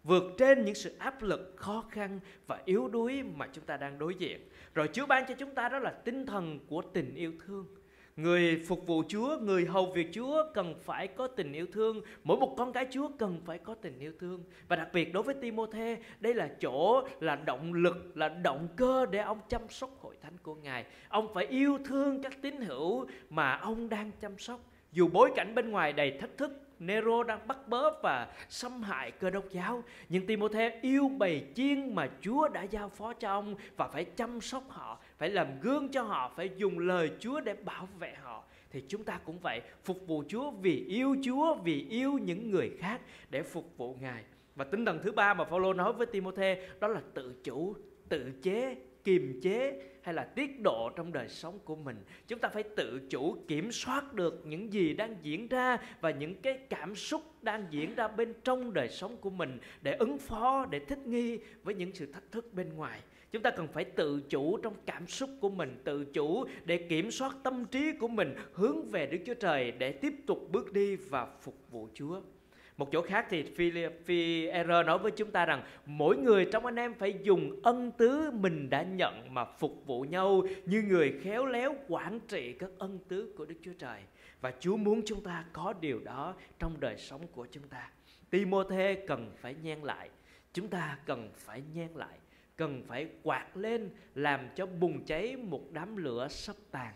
vượt 0.05 0.25
trên 0.39 0.65
những 0.65 0.75
sự 0.75 0.97
áp 0.99 1.23
lực 1.23 1.55
khó 1.57 1.85
khăn 1.91 2.21
và 2.47 2.63
yếu 2.65 2.89
đuối 2.89 3.23
mà 3.23 3.49
chúng 3.53 3.65
ta 3.65 3.77
đang 3.77 3.99
đối 3.99 4.15
diện. 4.15 4.49
Rồi 4.75 4.89
Chúa 4.93 5.07
ban 5.07 5.25
cho 5.29 5.35
chúng 5.39 5.55
ta 5.55 5.69
đó 5.69 5.79
là 5.79 5.91
tinh 5.91 6.27
thần 6.27 6.59
của 6.69 6.83
tình 6.83 7.15
yêu 7.15 7.33
thương. 7.47 7.67
Người 8.17 8.63
phục 8.67 8.87
vụ 8.87 9.03
Chúa, 9.09 9.39
người 9.41 9.65
hầu 9.65 9.87
việc 9.87 10.09
Chúa 10.13 10.45
cần 10.55 10.75
phải 10.83 11.09
có 11.09 11.27
tình 11.27 11.53
yêu 11.53 11.67
thương. 11.73 12.01
Mỗi 12.25 12.37
một 12.37 12.55
con 12.59 12.73
cái 12.73 12.87
Chúa 12.91 13.09
cần 13.19 13.41
phải 13.45 13.59
có 13.59 13.75
tình 13.75 13.99
yêu 13.99 14.13
thương. 14.21 14.45
Và 14.69 14.77
đặc 14.77 14.89
biệt 14.93 15.13
đối 15.13 15.23
với 15.23 15.35
Timôthê, 15.35 15.99
đây 16.21 16.35
là 16.35 16.49
chỗ 16.61 17.03
là 17.21 17.37
động 17.37 17.73
lực, 17.73 18.17
là 18.17 18.29
động 18.29 18.69
cơ 18.77 19.07
để 19.07 19.19
ông 19.19 19.39
chăm 19.49 19.63
sóc 19.69 19.91
hội 20.01 20.17
thánh 20.23 20.39
của 20.43 20.55
Ngài. 20.55 20.85
Ông 21.09 21.35
phải 21.35 21.47
yêu 21.47 21.79
thương 21.85 22.23
các 22.23 22.43
tín 22.43 22.57
hữu 22.57 23.07
mà 23.31 23.57
ông 23.57 23.89
đang 23.89 24.11
chăm 24.21 24.39
sóc. 24.39 24.61
Dù 24.93 25.09
bối 25.13 25.31
cảnh 25.37 25.55
bên 25.55 25.71
ngoài 25.71 25.93
đầy 25.93 26.19
thách 26.21 26.37
thức, 26.39 26.64
Nero 26.79 27.23
đang 27.23 27.49
bắt 27.49 27.69
bớ 27.69 27.91
và 28.03 28.29
xâm 28.49 28.83
hại 28.83 29.11
cơ 29.11 29.31
đốc 29.31 29.51
giáo. 29.51 29.85
Nhưng 30.09 30.27
Timôthê 30.27 30.79
yêu 30.83 31.09
bầy 31.09 31.45
chiên 31.55 31.95
mà 31.95 32.11
Chúa 32.21 32.49
đã 32.49 32.63
giao 32.63 32.89
phó 32.89 33.13
cho 33.13 33.29
ông 33.29 33.55
Và 33.77 33.89
phải 33.89 34.05
chăm 34.05 34.41
sóc 34.41 34.65
họ, 34.69 34.99
phải 35.19 35.31
làm 35.31 35.61
gương 35.61 35.89
cho 35.89 36.03
họ, 36.03 36.33
phải 36.37 36.51
dùng 36.57 36.79
lời 36.79 37.11
Chúa 37.21 37.41
để 37.41 37.55
bảo 37.55 37.89
vệ 37.99 38.15
họ. 38.23 38.45
Thì 38.71 38.85
chúng 38.89 39.05
ta 39.05 39.21
cũng 39.25 39.39
vậy 39.39 39.61
phục 39.85 40.07
vụ 40.07 40.25
Chúa 40.29 40.51
vì 40.51 40.85
yêu 40.89 41.17
Chúa 41.25 41.55
vì 41.55 41.87
yêu 41.91 42.13
những 42.13 42.51
người 42.51 42.71
khác 42.79 43.01
để 43.31 43.43
phục 43.43 43.77
vụ 43.77 43.97
Ngài. 44.01 44.25
Và 44.57 44.65
tinh 44.65 44.85
thần 44.85 45.01
thứ 45.03 45.13
ba 45.13 45.35
mà 45.35 45.45
Phaolô 45.45 45.73
nói 45.73 45.93
với 45.93 46.07
Timôthê 46.07 46.69
đó 46.81 46.89
là 46.89 47.01
tự 47.15 47.35
chủ 47.45 47.75
tự 48.09 48.33
chế 48.43 48.77
kiềm 49.05 49.41
chế 49.43 49.83
hay 50.05 50.15
là 50.15 50.25
tiết 50.25 50.61
độ 50.61 50.91
trong 50.97 51.13
đời 51.13 51.29
sống 51.29 51.59
của 51.65 51.77
mình. 51.77 51.97
Chúng 52.29 52.39
ta 52.39 52.49
phải 52.49 52.63
tự 52.63 53.01
chủ 53.11 53.37
kiểm 53.49 53.73
soát 53.73 54.15
được 54.15 54.43
những 54.47 54.73
gì 54.73 54.95
đang 54.95 55.17
diễn 55.23 55.49
ra 55.49 55.79
và 56.01 56.11
những 56.11 56.35
cái 56.35 56.59
cảm 56.71 56.95
xúc 56.95 57.23
đang 57.43 57.67
diễn 57.71 57.95
ra 57.95 58.09
bên 58.09 58.35
trong 58.45 58.73
đời 58.73 58.89
sống 58.89 59.17
của 59.17 59.31
mình 59.31 59.59
để 59.83 59.93
ứng 59.93 60.19
phó, 60.19 60.67
để 60.71 60.79
thích 60.79 61.07
nghi 61.07 61.39
với 61.63 61.75
những 61.75 61.95
sự 61.95 62.07
thách 62.13 62.33
thức 62.33 62.55
bên 62.55 62.75
ngoài. 62.75 63.01
Chúng 63.33 63.43
ta 63.43 63.51
cần 63.51 63.69
phải 63.69 63.85
tự 63.85 64.21
chủ 64.29 64.57
trong 64.57 64.75
cảm 64.87 65.07
xúc 65.07 65.31
của 65.41 65.51
mình, 65.51 65.81
tự 65.85 66.05
chủ 66.05 66.45
để 66.65 66.77
kiểm 66.77 67.11
soát 67.11 67.37
tâm 67.43 67.65
trí 67.65 67.93
của 67.93 68.09
mình, 68.09 68.35
hướng 68.53 68.91
về 68.91 69.07
đức 69.07 69.19
chúa 69.27 69.35
trời 69.35 69.71
để 69.71 69.93
tiếp 69.93 70.15
tục 70.27 70.49
bước 70.53 70.73
đi 70.73 70.97
và 70.97 71.27
phục 71.41 71.55
vụ 71.71 71.89
chúa 71.95 72.21
một 72.77 72.93
chỗ 72.93 73.03
khác 73.03 73.27
thì 73.31 73.43
Phi 74.05 74.47
Error 74.47 74.87
nói 74.87 74.99
với 74.99 75.11
chúng 75.11 75.31
ta 75.31 75.47
rằng 75.47 75.63
mỗi 75.87 76.17
người 76.17 76.49
trong 76.53 76.67
anh 76.67 76.77
em 76.77 76.95
phải 76.95 77.15
dùng 77.23 77.61
ân 77.63 77.91
tứ 77.91 78.31
mình 78.31 78.71
đã 78.71 78.83
nhận 78.83 79.35
mà 79.35 79.45
phục 79.45 79.83
vụ 79.87 80.03
nhau 80.03 80.43
như 80.67 80.83
người 80.83 81.21
khéo 81.23 81.47
léo 81.47 81.75
quản 81.89 82.21
trị 82.29 82.53
các 82.53 82.71
ân 82.79 82.99
tứ 83.09 83.35
của 83.37 83.45
Đức 83.45 83.55
Chúa 83.63 83.73
Trời. 83.79 84.01
Và 84.41 84.53
Chúa 84.61 84.77
muốn 84.77 85.03
chúng 85.07 85.23
ta 85.23 85.45
có 85.53 85.75
điều 85.81 86.01
đó 86.01 86.35
trong 86.59 86.81
đời 86.81 86.97
sống 86.99 87.27
của 87.33 87.47
chúng 87.51 87.69
ta. 87.69 87.91
Timôthê 88.31 88.95
cần 89.07 89.31
phải 89.41 89.55
nhen 89.63 89.81
lại, 89.81 90.11
chúng 90.53 90.69
ta 90.69 90.99
cần 91.07 91.31
phải 91.37 91.63
nhen 91.75 91.89
lại, 91.95 92.19
cần 92.57 92.83
phải 92.87 93.09
quạt 93.23 93.57
lên 93.57 93.91
làm 94.15 94.49
cho 94.55 94.67
bùng 94.67 95.05
cháy 95.05 95.37
một 95.37 95.63
đám 95.73 95.97
lửa 95.97 96.29
sắp 96.31 96.57
tàn 96.71 96.95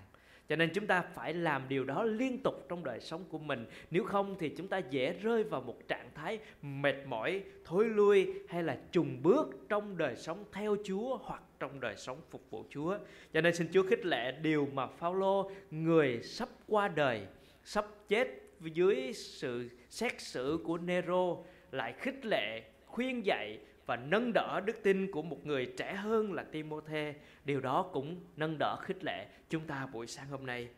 cho 0.49 0.57
nên 0.57 0.71
chúng 0.75 0.87
ta 0.87 1.03
phải 1.03 1.35
làm 1.35 1.69
điều 1.69 1.85
đó 1.85 2.05
liên 2.05 2.39
tục 2.43 2.67
trong 2.69 2.85
đời 2.85 3.01
sống 3.01 3.25
của 3.29 3.39
mình. 3.39 3.67
Nếu 3.91 4.05
không 4.05 4.37
thì 4.39 4.49
chúng 4.49 4.69
ta 4.69 4.79
dễ 4.79 5.13
rơi 5.13 5.45
vào 5.45 5.61
một 5.61 5.89
trạng 5.89 6.11
thái 6.15 6.39
mệt 6.63 6.95
mỏi, 7.07 7.43
thối 7.65 7.85
lui 7.85 8.35
hay 8.49 8.63
là 8.63 8.79
trùng 8.93 9.23
bước 9.23 9.57
trong 9.69 9.99
đời 9.99 10.17
sống 10.17 10.45
theo 10.53 10.77
chúa 10.85 11.17
hoặc 11.17 11.43
trong 11.59 11.81
đời 11.81 11.97
sống 11.97 12.21
phục 12.31 12.51
vụ 12.51 12.65
chúa. 12.71 12.99
Cho 13.33 13.41
nên 13.41 13.55
xin 13.55 13.69
chúa 13.73 13.83
khích 13.83 14.07
lệ 14.07 14.33
điều 14.33 14.69
mà 14.73 14.87
phaolô, 14.87 15.51
người 15.71 16.23
sắp 16.23 16.49
qua 16.67 16.89
đời, 16.89 17.27
sắp 17.65 17.87
chết 18.09 18.29
dưới 18.61 19.13
sự 19.13 19.69
xét 19.89 20.21
xử 20.21 20.59
của 20.65 20.79
nero, 20.79 21.37
lại 21.73 21.95
khích 21.99 22.27
lệ, 22.27 22.63
khuyên 22.87 23.27
dạy 23.27 23.59
và 23.89 23.97
nâng 23.97 24.33
đỡ 24.33 24.61
đức 24.65 24.83
tin 24.83 25.11
của 25.11 25.23
một 25.23 25.47
người 25.47 25.73
trẻ 25.77 25.95
hơn 25.95 26.33
là 26.33 26.43
Timôthê. 26.43 27.15
Điều 27.45 27.61
đó 27.61 27.83
cũng 27.93 28.21
nâng 28.37 28.59
đỡ 28.59 28.77
khích 28.83 29.05
lệ 29.05 29.27
chúng 29.51 29.67
ta 29.67 29.87
buổi 29.87 30.07
sáng 30.07 30.29
hôm 30.29 30.47
nay. 30.47 30.69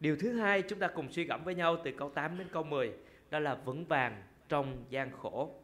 Điều 0.00 0.16
thứ 0.16 0.32
hai 0.32 0.62
chúng 0.62 0.78
ta 0.78 0.88
cùng 0.88 1.12
suy 1.12 1.24
gẫm 1.24 1.44
với 1.44 1.54
nhau 1.54 1.76
từ 1.84 1.90
câu 1.92 2.10
8 2.10 2.38
đến 2.38 2.46
câu 2.52 2.62
10 2.62 2.92
đó 3.30 3.38
là 3.38 3.54
vững 3.54 3.84
vàng 3.84 4.22
trong 4.48 4.84
gian 4.90 5.10
khổ. 5.22 5.54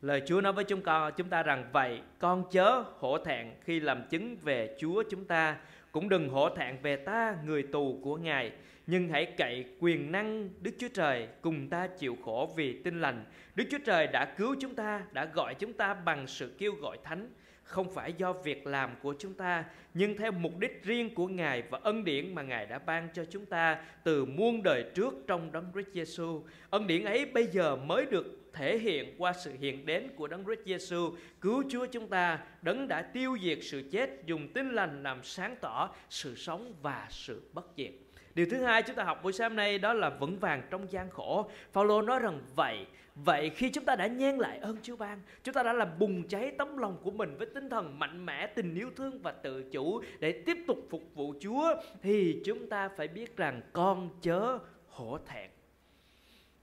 Lời 0.00 0.22
Chúa 0.26 0.40
nói 0.40 0.52
với 0.52 0.64
chúng 0.64 0.82
ta, 0.82 1.10
chúng 1.10 1.28
ta 1.28 1.42
rằng 1.42 1.70
vậy 1.72 2.00
con 2.18 2.44
chớ 2.50 2.84
hổ 2.98 3.18
thẹn 3.18 3.50
khi 3.60 3.80
làm 3.80 4.08
chứng 4.10 4.36
về 4.42 4.76
Chúa 4.80 5.02
chúng 5.10 5.24
ta, 5.24 5.58
cũng 5.92 6.08
đừng 6.08 6.28
hổ 6.28 6.48
thẹn 6.48 6.76
về 6.82 6.96
ta 6.96 7.36
người 7.44 7.62
tù 7.62 8.00
của 8.02 8.16
Ngài, 8.16 8.52
nhưng 8.86 9.08
hãy 9.08 9.26
cậy 9.36 9.64
quyền 9.80 10.12
năng 10.12 10.48
Đức 10.60 10.70
Chúa 10.78 10.88
Trời 10.94 11.28
cùng 11.42 11.68
ta 11.68 11.86
chịu 11.86 12.16
khổ 12.24 12.52
vì 12.56 12.82
tin 12.82 13.00
lành. 13.00 13.24
Đức 13.54 13.64
Chúa 13.70 13.78
Trời 13.84 14.06
đã 14.06 14.24
cứu 14.24 14.56
chúng 14.60 14.74
ta, 14.74 15.04
đã 15.12 15.24
gọi 15.24 15.54
chúng 15.54 15.72
ta 15.72 15.94
bằng 15.94 16.26
sự 16.26 16.54
kêu 16.58 16.72
gọi 16.72 16.98
thánh, 17.04 17.28
không 17.62 17.94
phải 17.94 18.12
do 18.12 18.32
việc 18.32 18.66
làm 18.66 18.90
của 19.02 19.14
chúng 19.18 19.34
ta, 19.34 19.64
nhưng 19.94 20.16
theo 20.16 20.32
mục 20.32 20.58
đích 20.58 20.82
riêng 20.82 21.14
của 21.14 21.28
Ngài 21.28 21.62
và 21.62 21.80
ân 21.82 22.04
điển 22.04 22.34
mà 22.34 22.42
Ngài 22.42 22.66
đã 22.66 22.78
ban 22.78 23.08
cho 23.14 23.24
chúng 23.24 23.46
ta 23.46 23.78
từ 24.04 24.24
muôn 24.24 24.62
đời 24.62 24.84
trước 24.94 25.14
trong 25.26 25.52
Đấng 25.52 25.72
Christ 25.72 25.88
Giêsu. 25.94 26.42
Ân 26.70 26.86
điển 26.86 27.04
ấy 27.04 27.26
bây 27.26 27.46
giờ 27.46 27.76
mới 27.76 28.06
được 28.06 28.40
thể 28.52 28.78
hiện 28.78 29.14
qua 29.18 29.32
sự 29.32 29.52
hiện 29.60 29.86
đến 29.86 30.08
của 30.16 30.26
Đấng 30.26 30.44
Christ 30.44 30.60
Giêsu, 30.64 31.10
cứu 31.40 31.62
Chúa 31.70 31.86
chúng 31.86 32.08
ta, 32.08 32.38
Đấng 32.62 32.88
đã 32.88 33.02
tiêu 33.02 33.36
diệt 33.42 33.58
sự 33.62 33.88
chết, 33.92 34.10
dùng 34.26 34.48
tin 34.52 34.70
lành 34.70 35.02
làm 35.02 35.22
sáng 35.22 35.56
tỏ 35.60 35.94
sự 36.10 36.34
sống 36.34 36.74
và 36.82 37.06
sự 37.10 37.42
bất 37.52 37.66
diệt. 37.76 37.92
Điều 38.34 38.46
thứ 38.50 38.62
hai 38.62 38.82
chúng 38.82 38.96
ta 38.96 39.04
học 39.04 39.20
buổi 39.22 39.32
sáng 39.32 39.56
nay 39.56 39.78
đó 39.78 39.92
là 39.92 40.10
vững 40.10 40.38
vàng 40.38 40.62
trong 40.70 40.92
gian 40.92 41.10
khổ. 41.10 41.50
Phaolô 41.72 42.02
nói 42.02 42.18
rằng 42.18 42.40
vậy, 42.56 42.86
vậy 43.14 43.50
khi 43.50 43.70
chúng 43.70 43.84
ta 43.84 43.96
đã 43.96 44.06
nhen 44.06 44.36
lại 44.36 44.58
ơn 44.58 44.76
Chúa 44.82 44.96
ban, 44.96 45.20
chúng 45.42 45.54
ta 45.54 45.62
đã 45.62 45.72
làm 45.72 45.88
bùng 45.98 46.28
cháy 46.28 46.52
tấm 46.58 46.76
lòng 46.76 46.96
của 47.02 47.10
mình 47.10 47.36
với 47.38 47.46
tinh 47.54 47.70
thần 47.70 47.98
mạnh 47.98 48.26
mẽ, 48.26 48.46
tình 48.46 48.74
yêu 48.74 48.90
thương 48.96 49.18
và 49.22 49.32
tự 49.32 49.62
chủ 49.72 50.02
để 50.18 50.42
tiếp 50.46 50.56
tục 50.66 50.78
phục 50.90 51.02
vụ 51.14 51.34
Chúa 51.40 51.74
thì 52.02 52.42
chúng 52.44 52.68
ta 52.68 52.88
phải 52.88 53.08
biết 53.08 53.36
rằng 53.36 53.60
con 53.72 54.10
chớ 54.20 54.58
hổ 54.88 55.18
thẹn. 55.26 55.50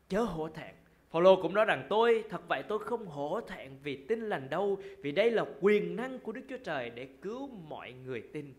Chớ 0.10 0.22
hổ 0.22 0.50
thẹn. 0.50 0.76
Phaolô 1.12 1.42
cũng 1.42 1.54
nói 1.54 1.66
rằng 1.66 1.88
tôi 1.90 2.24
thật 2.30 2.42
vậy 2.48 2.64
tôi 2.68 2.80
không 2.80 3.06
hổ 3.06 3.42
thẹn 3.42 3.72
vì 3.84 3.96
tin 3.96 4.20
lành 4.20 4.50
đâu 4.50 4.80
vì 5.02 5.12
đây 5.12 5.32
là 5.32 5.46
quyền 5.62 5.96
năng 5.96 6.20
của 6.20 6.32
Đức 6.32 6.42
Chúa 6.50 6.58
Trời 6.64 6.90
để 6.90 7.08
cứu 7.22 7.48
mọi 7.48 7.94
người 8.06 8.22
tin. 8.34 8.54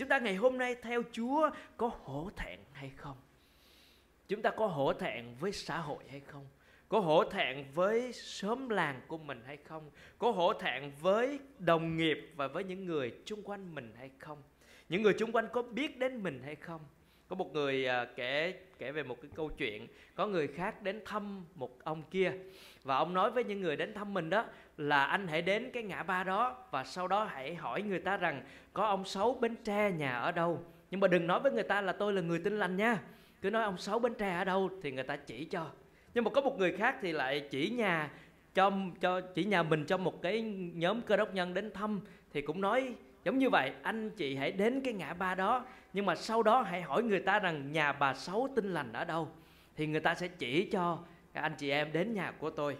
Chúng 0.00 0.08
ta 0.08 0.18
ngày 0.18 0.34
hôm 0.34 0.58
nay 0.58 0.76
theo 0.82 1.02
Chúa 1.12 1.50
có 1.76 1.90
hổ 2.04 2.30
thẹn 2.36 2.58
hay 2.72 2.90
không? 2.96 3.16
Chúng 4.28 4.42
ta 4.42 4.50
có 4.50 4.66
hổ 4.66 4.92
thẹn 4.92 5.24
với 5.40 5.52
xã 5.52 5.78
hội 5.78 6.04
hay 6.10 6.20
không? 6.20 6.46
Có 6.88 7.00
hổ 7.00 7.24
thẹn 7.24 7.64
với 7.74 8.12
xóm 8.12 8.68
làng 8.68 9.00
của 9.08 9.18
mình 9.18 9.42
hay 9.46 9.56
không? 9.56 9.90
Có 10.18 10.30
hổ 10.30 10.52
thẹn 10.52 10.92
với 11.00 11.38
đồng 11.58 11.96
nghiệp 11.96 12.32
và 12.36 12.48
với 12.48 12.64
những 12.64 12.84
người 12.84 13.14
chung 13.24 13.42
quanh 13.42 13.74
mình 13.74 13.94
hay 13.98 14.10
không? 14.18 14.42
Những 14.88 15.02
người 15.02 15.14
chung 15.18 15.32
quanh 15.32 15.48
có 15.52 15.62
biết 15.62 15.98
đến 15.98 16.22
mình 16.22 16.42
hay 16.44 16.56
không? 16.56 16.80
Có 17.30 17.36
một 17.36 17.54
người 17.54 17.86
à, 17.86 18.04
kể 18.16 18.54
kể 18.78 18.92
về 18.92 19.02
một 19.02 19.16
cái 19.22 19.30
câu 19.34 19.48
chuyện. 19.48 19.86
Có 20.14 20.26
người 20.26 20.46
khác 20.46 20.82
đến 20.82 21.00
thăm 21.04 21.44
một 21.54 21.84
ông 21.84 22.02
kia, 22.10 22.32
và 22.82 22.96
ông 22.96 23.14
nói 23.14 23.30
với 23.30 23.44
những 23.44 23.60
người 23.60 23.76
đến 23.76 23.94
thăm 23.94 24.14
mình 24.14 24.30
đó 24.30 24.44
là 24.76 25.04
anh 25.04 25.28
hãy 25.28 25.42
đến 25.42 25.70
cái 25.72 25.82
ngã 25.82 26.02
ba 26.02 26.24
đó, 26.24 26.56
và 26.70 26.84
sau 26.84 27.08
đó 27.08 27.24
hãy 27.24 27.54
hỏi 27.54 27.82
người 27.82 27.98
ta 27.98 28.16
rằng, 28.16 28.42
có 28.72 28.86
ông 28.86 29.04
Sáu 29.04 29.36
Bến 29.40 29.56
Tre 29.64 29.92
nhà 29.92 30.12
ở 30.12 30.32
đâu? 30.32 30.64
Nhưng 30.90 31.00
mà 31.00 31.08
đừng 31.08 31.26
nói 31.26 31.40
với 31.40 31.52
người 31.52 31.62
ta 31.62 31.80
là 31.80 31.92
tôi 31.92 32.12
là 32.12 32.22
người 32.22 32.38
tin 32.38 32.58
lành 32.58 32.76
nha. 32.76 32.98
Cứ 33.42 33.50
nói 33.50 33.64
ông 33.64 33.78
Sáu 33.78 33.98
Bến 33.98 34.14
Tre 34.14 34.34
ở 34.34 34.44
đâu? 34.44 34.70
thì 34.82 34.92
người 34.92 35.04
ta 35.04 35.16
chỉ 35.16 35.44
cho. 35.44 35.66
Nhưng 36.14 36.24
mà 36.24 36.30
có 36.30 36.40
một 36.40 36.58
người 36.58 36.72
khác 36.72 36.96
thì 37.02 37.12
lại 37.12 37.40
chỉ 37.50 37.70
nhà 37.70 38.10
cho 38.54 38.72
cho, 39.00 39.20
chỉ 39.20 39.44
nhà 39.44 39.62
mình 39.62 39.84
cho 39.84 39.96
một 39.96 40.22
cái 40.22 40.42
nhóm 40.74 41.00
cơ 41.02 41.16
đốc 41.16 41.34
nhân 41.34 41.54
đến 41.54 41.70
thăm, 41.74 42.00
thì 42.32 42.42
cũng 42.42 42.60
nói 42.60 42.94
giống 43.24 43.38
như 43.38 43.50
vậy, 43.50 43.72
anh 43.82 44.10
chị 44.10 44.36
hãy 44.36 44.52
đến 44.52 44.80
cái 44.84 44.94
ngã 44.94 45.14
ba 45.14 45.34
đó, 45.34 45.64
nhưng 45.92 46.06
mà 46.06 46.14
sau 46.14 46.42
đó 46.42 46.62
hãy 46.62 46.82
hỏi 46.82 47.02
người 47.02 47.20
ta 47.20 47.38
rằng 47.38 47.72
nhà 47.72 47.92
bà 47.92 48.14
Sáu 48.14 48.48
tin 48.56 48.74
lành 48.74 48.92
ở 48.92 49.04
đâu, 49.04 49.28
thì 49.76 49.86
người 49.86 50.00
ta 50.00 50.14
sẽ 50.14 50.28
chỉ 50.28 50.68
cho 50.72 50.98
anh 51.32 51.54
chị 51.58 51.70
em 51.70 51.92
đến 51.92 52.14
nhà 52.14 52.32
của 52.38 52.50
tôi. 52.50 52.76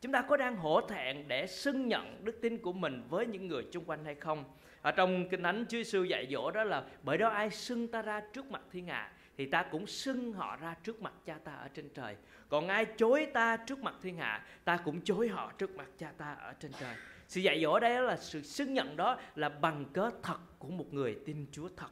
Chúng 0.00 0.12
ta 0.12 0.22
có 0.22 0.36
đang 0.36 0.56
hổ 0.56 0.80
thẹn 0.80 1.28
để 1.28 1.46
xưng 1.46 1.88
nhận 1.88 2.24
đức 2.24 2.38
tin 2.42 2.58
của 2.58 2.72
mình 2.72 3.02
với 3.08 3.26
những 3.26 3.46
người 3.46 3.66
chung 3.72 3.84
quanh 3.84 4.04
hay 4.04 4.14
không? 4.14 4.44
Ở 4.82 4.90
trong 4.90 5.28
kinh 5.28 5.42
thánh 5.42 5.64
Chúa 5.68 5.78
Giêsu 5.78 6.04
dạy 6.04 6.26
dỗ 6.30 6.50
đó 6.50 6.64
là, 6.64 6.84
bởi 7.02 7.18
đó 7.18 7.28
ai 7.28 7.50
xưng 7.50 7.88
ta 7.88 8.02
ra 8.02 8.20
trước 8.32 8.50
mặt 8.50 8.62
thiên 8.72 8.86
hạ, 8.86 9.12
thì 9.36 9.46
ta 9.46 9.62
cũng 9.62 9.86
xưng 9.86 10.32
họ 10.32 10.56
ra 10.56 10.74
trước 10.82 11.02
mặt 11.02 11.12
cha 11.24 11.34
ta 11.44 11.52
ở 11.52 11.68
trên 11.74 11.88
trời. 11.94 12.16
Còn 12.48 12.68
ai 12.68 12.84
chối 12.84 13.26
ta 13.34 13.56
trước 13.56 13.78
mặt 13.78 13.94
thiên 14.02 14.16
hạ, 14.16 14.44
ta 14.64 14.76
cũng 14.76 15.00
chối 15.00 15.28
họ 15.28 15.52
trước 15.58 15.76
mặt 15.76 15.88
cha 15.98 16.12
ta 16.18 16.36
ở 16.40 16.52
trên 16.60 16.72
trời 16.80 16.94
sự 17.30 17.40
dạy 17.40 17.62
dỗ 17.62 17.80
đây 17.80 18.02
là 18.02 18.16
sự 18.16 18.42
xưng 18.42 18.74
nhận 18.74 18.96
đó 18.96 19.18
là 19.36 19.48
bằng 19.48 19.84
cớ 19.92 20.10
thật 20.22 20.38
của 20.58 20.68
một 20.68 20.94
người 20.94 21.16
tin 21.26 21.46
Chúa 21.52 21.68
thật 21.76 21.90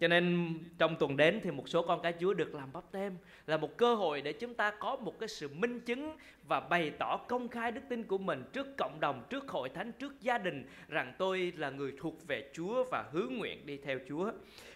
cho 0.00 0.08
nên 0.08 0.54
trong 0.78 0.96
tuần 0.96 1.16
đến 1.16 1.40
thì 1.42 1.50
một 1.50 1.68
số 1.68 1.82
con 1.82 2.02
cái 2.02 2.14
Chúa 2.20 2.34
được 2.34 2.54
làm 2.54 2.72
bắp 2.72 2.92
tem 2.92 3.16
là 3.46 3.56
một 3.56 3.76
cơ 3.76 3.94
hội 3.94 4.22
để 4.22 4.32
chúng 4.32 4.54
ta 4.54 4.70
có 4.70 4.96
một 4.96 5.18
cái 5.18 5.28
sự 5.28 5.48
minh 5.48 5.80
chứng 5.80 6.16
và 6.48 6.60
bày 6.60 6.90
tỏ 6.98 7.16
công 7.16 7.48
khai 7.48 7.72
đức 7.72 7.80
tin 7.88 8.02
của 8.02 8.18
mình 8.18 8.44
trước 8.52 8.76
cộng 8.76 9.00
đồng, 9.00 9.22
trước 9.30 9.48
hội 9.48 9.68
thánh, 9.68 9.92
trước 9.92 10.20
gia 10.20 10.38
đình 10.38 10.66
rằng 10.88 11.12
tôi 11.18 11.52
là 11.56 11.70
người 11.70 11.92
thuộc 11.98 12.26
về 12.26 12.50
Chúa 12.52 12.84
và 12.84 13.04
hứa 13.12 13.26
nguyện 13.26 13.66
đi 13.66 13.76
theo 13.76 13.98
Chúa. 14.08 14.32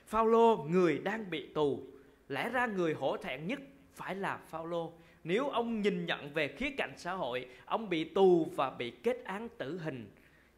Phaolô 0.06 0.66
người 0.70 0.98
đang 0.98 1.30
bị 1.30 1.46
tù, 1.54 1.82
lẽ 2.28 2.50
ra 2.50 2.66
người 2.66 2.94
hổ 2.94 3.16
thẹn 3.16 3.46
nhất 3.46 3.60
phải 3.94 4.14
là 4.14 4.36
Phaolô. 4.36 4.92
Nếu 5.28 5.48
ông 5.48 5.82
nhìn 5.82 6.06
nhận 6.06 6.32
về 6.34 6.48
khía 6.48 6.70
cạnh 6.78 6.92
xã 6.96 7.12
hội, 7.12 7.46
ông 7.64 7.88
bị 7.88 8.04
tù 8.04 8.48
và 8.56 8.70
bị 8.70 8.90
kết 8.90 9.24
án 9.24 9.48
tử 9.58 9.78
hình 9.84 10.10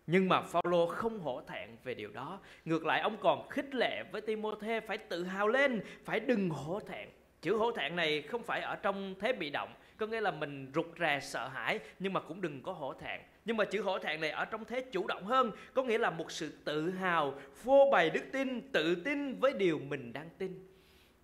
nhưng 0.06 0.28
mà 0.28 0.42
Phaolô 0.42 0.86
không 0.86 1.20
hổ 1.20 1.40
thẹn 1.40 1.70
về 1.84 1.94
điều 1.94 2.10
đó. 2.10 2.38
Ngược 2.64 2.86
lại 2.86 3.00
ông 3.00 3.16
còn 3.20 3.48
khích 3.48 3.74
lệ 3.74 4.02
với 4.12 4.20
Timôthê 4.20 4.80
phải 4.80 4.98
tự 4.98 5.24
hào 5.24 5.48
lên, 5.48 5.80
phải 6.04 6.20
đừng 6.20 6.50
hổ 6.50 6.80
thẹn. 6.80 7.08
Chữ 7.42 7.54
hổ 7.54 7.72
thẹn 7.72 7.96
này 7.96 8.22
không 8.22 8.42
phải 8.42 8.60
ở 8.60 8.76
trong 8.76 9.14
thế 9.20 9.32
bị 9.32 9.50
động, 9.50 9.74
có 9.96 10.06
nghĩa 10.06 10.20
là 10.20 10.30
mình 10.30 10.72
rụt 10.74 10.86
rè 11.00 11.20
sợ 11.22 11.48
hãi 11.48 11.78
nhưng 11.98 12.12
mà 12.12 12.20
cũng 12.20 12.40
đừng 12.40 12.62
có 12.62 12.72
hổ 12.72 12.94
thẹn. 12.94 13.20
Nhưng 13.44 13.56
mà 13.56 13.64
chữ 13.64 13.82
hổ 13.82 13.98
thẹn 13.98 14.20
này 14.20 14.30
ở 14.30 14.44
trong 14.44 14.64
thế 14.64 14.80
chủ 14.92 15.06
động 15.06 15.24
hơn, 15.24 15.50
có 15.74 15.82
nghĩa 15.82 15.98
là 15.98 16.10
một 16.10 16.32
sự 16.32 16.52
tự 16.64 16.90
hào, 16.90 17.34
phô 17.54 17.90
bày 17.92 18.10
đức 18.10 18.22
tin, 18.32 18.72
tự 18.72 18.94
tin 18.94 19.34
với 19.34 19.52
điều 19.52 19.78
mình 19.78 20.12
đang 20.12 20.28
tin. 20.38 20.68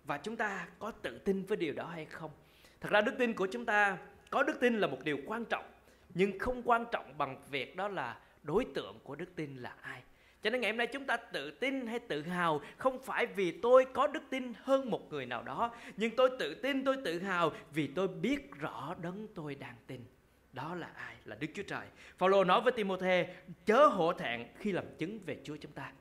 Và 0.03 0.17
chúng 0.17 0.35
ta 0.35 0.67
có 0.79 0.91
tự 0.91 1.19
tin 1.19 1.43
với 1.43 1.57
điều 1.57 1.73
đó 1.73 1.85
hay 1.85 2.05
không? 2.05 2.31
Thật 2.81 2.89
ra 2.91 3.01
đức 3.01 3.13
tin 3.17 3.33
của 3.33 3.47
chúng 3.51 3.65
ta 3.65 3.97
có 4.29 4.43
đức 4.43 4.59
tin 4.59 4.79
là 4.79 4.87
một 4.87 5.03
điều 5.03 5.17
quan 5.25 5.45
trọng, 5.45 5.65
nhưng 6.13 6.39
không 6.39 6.61
quan 6.65 6.85
trọng 6.91 7.17
bằng 7.17 7.41
việc 7.51 7.75
đó 7.75 7.87
là 7.87 8.19
đối 8.43 8.65
tượng 8.75 8.99
của 9.03 9.15
đức 9.15 9.35
tin 9.35 9.55
là 9.55 9.75
ai. 9.81 10.01
Cho 10.43 10.49
nên 10.49 10.61
ngày 10.61 10.71
hôm 10.71 10.77
nay 10.77 10.87
chúng 10.87 11.05
ta 11.05 11.17
tự 11.17 11.51
tin 11.51 11.87
hay 11.87 11.99
tự 11.99 12.21
hào 12.21 12.61
không 12.77 12.99
phải 13.03 13.25
vì 13.25 13.51
tôi 13.51 13.85
có 13.93 14.07
đức 14.07 14.23
tin 14.29 14.53
hơn 14.61 14.89
một 14.89 15.11
người 15.11 15.25
nào 15.25 15.43
đó 15.43 15.75
nhưng 15.97 16.15
tôi 16.15 16.29
tự 16.39 16.55
tin 16.55 16.83
tôi 16.83 16.97
tự 17.05 17.19
hào 17.19 17.51
vì 17.73 17.87
tôi 17.87 18.07
biết 18.07 18.51
rõ 18.59 18.95
đấng 19.01 19.27
tôi 19.35 19.55
đang 19.55 19.75
tin. 19.87 20.05
Đó 20.53 20.75
là 20.75 20.87
ai? 20.95 21.15
Là 21.25 21.35
đức 21.39 21.47
chúa 21.53 21.63
trời. 21.63 21.87
Phaolô 22.17 22.43
nói 22.43 22.61
với 22.61 22.71
timôthê 22.71 23.35
chớ 23.65 23.85
hổ 23.87 24.13
thẹn 24.13 24.47
khi 24.59 24.71
làm 24.71 24.85
chứng 24.97 25.19
về 25.25 25.37
chúa 25.43 25.55
chúng 25.55 25.71
ta. 25.71 25.91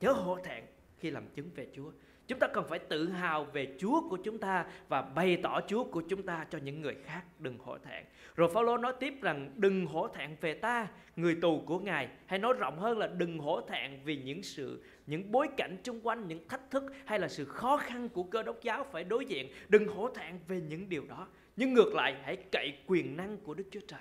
Chớ 0.00 0.12
hổ 0.12 0.38
thẹn 0.44 0.64
khi 0.98 1.10
làm 1.10 1.28
chứng 1.28 1.50
về 1.54 1.66
chúa. 1.74 1.90
Chúng 2.28 2.38
ta 2.38 2.46
cần 2.46 2.64
phải 2.68 2.78
tự 2.78 3.08
hào 3.08 3.44
về 3.44 3.76
Chúa 3.78 4.08
của 4.08 4.16
chúng 4.16 4.38
ta 4.38 4.66
và 4.88 5.02
bày 5.02 5.36
tỏ 5.42 5.60
Chúa 5.68 5.84
của 5.84 6.02
chúng 6.08 6.22
ta 6.22 6.46
cho 6.50 6.58
những 6.58 6.80
người 6.80 6.94
khác 7.04 7.22
đừng 7.38 7.58
hổ 7.58 7.78
thẹn. 7.78 8.04
Rồi 8.36 8.48
Phaolô 8.54 8.76
nói 8.76 8.92
tiếp 9.00 9.14
rằng 9.22 9.50
đừng 9.56 9.86
hổ 9.86 10.08
thẹn 10.08 10.36
về 10.40 10.54
ta, 10.54 10.88
người 11.16 11.34
tù 11.34 11.62
của 11.66 11.78
Ngài, 11.78 12.08
hay 12.26 12.38
nói 12.38 12.52
rộng 12.58 12.78
hơn 12.78 12.98
là 12.98 13.06
đừng 13.06 13.38
hổ 13.38 13.60
thẹn 13.60 14.00
vì 14.04 14.16
những 14.16 14.42
sự 14.42 14.82
những 15.06 15.32
bối 15.32 15.48
cảnh 15.56 15.76
xung 15.84 16.00
quanh, 16.00 16.28
những 16.28 16.48
thách 16.48 16.70
thức 16.70 16.84
hay 17.04 17.18
là 17.18 17.28
sự 17.28 17.44
khó 17.44 17.76
khăn 17.76 18.08
của 18.08 18.22
cơ 18.22 18.42
đốc 18.42 18.62
giáo 18.62 18.86
phải 18.92 19.04
đối 19.04 19.24
diện, 19.24 19.52
đừng 19.68 19.88
hổ 19.88 20.08
thẹn 20.08 20.38
về 20.48 20.60
những 20.60 20.88
điều 20.88 21.04
đó. 21.08 21.28
Nhưng 21.56 21.74
ngược 21.74 21.94
lại 21.94 22.16
hãy 22.22 22.36
cậy 22.52 22.78
quyền 22.86 23.16
năng 23.16 23.36
của 23.36 23.54
Đức 23.54 23.64
Chúa 23.70 23.80
Trời. 23.88 24.00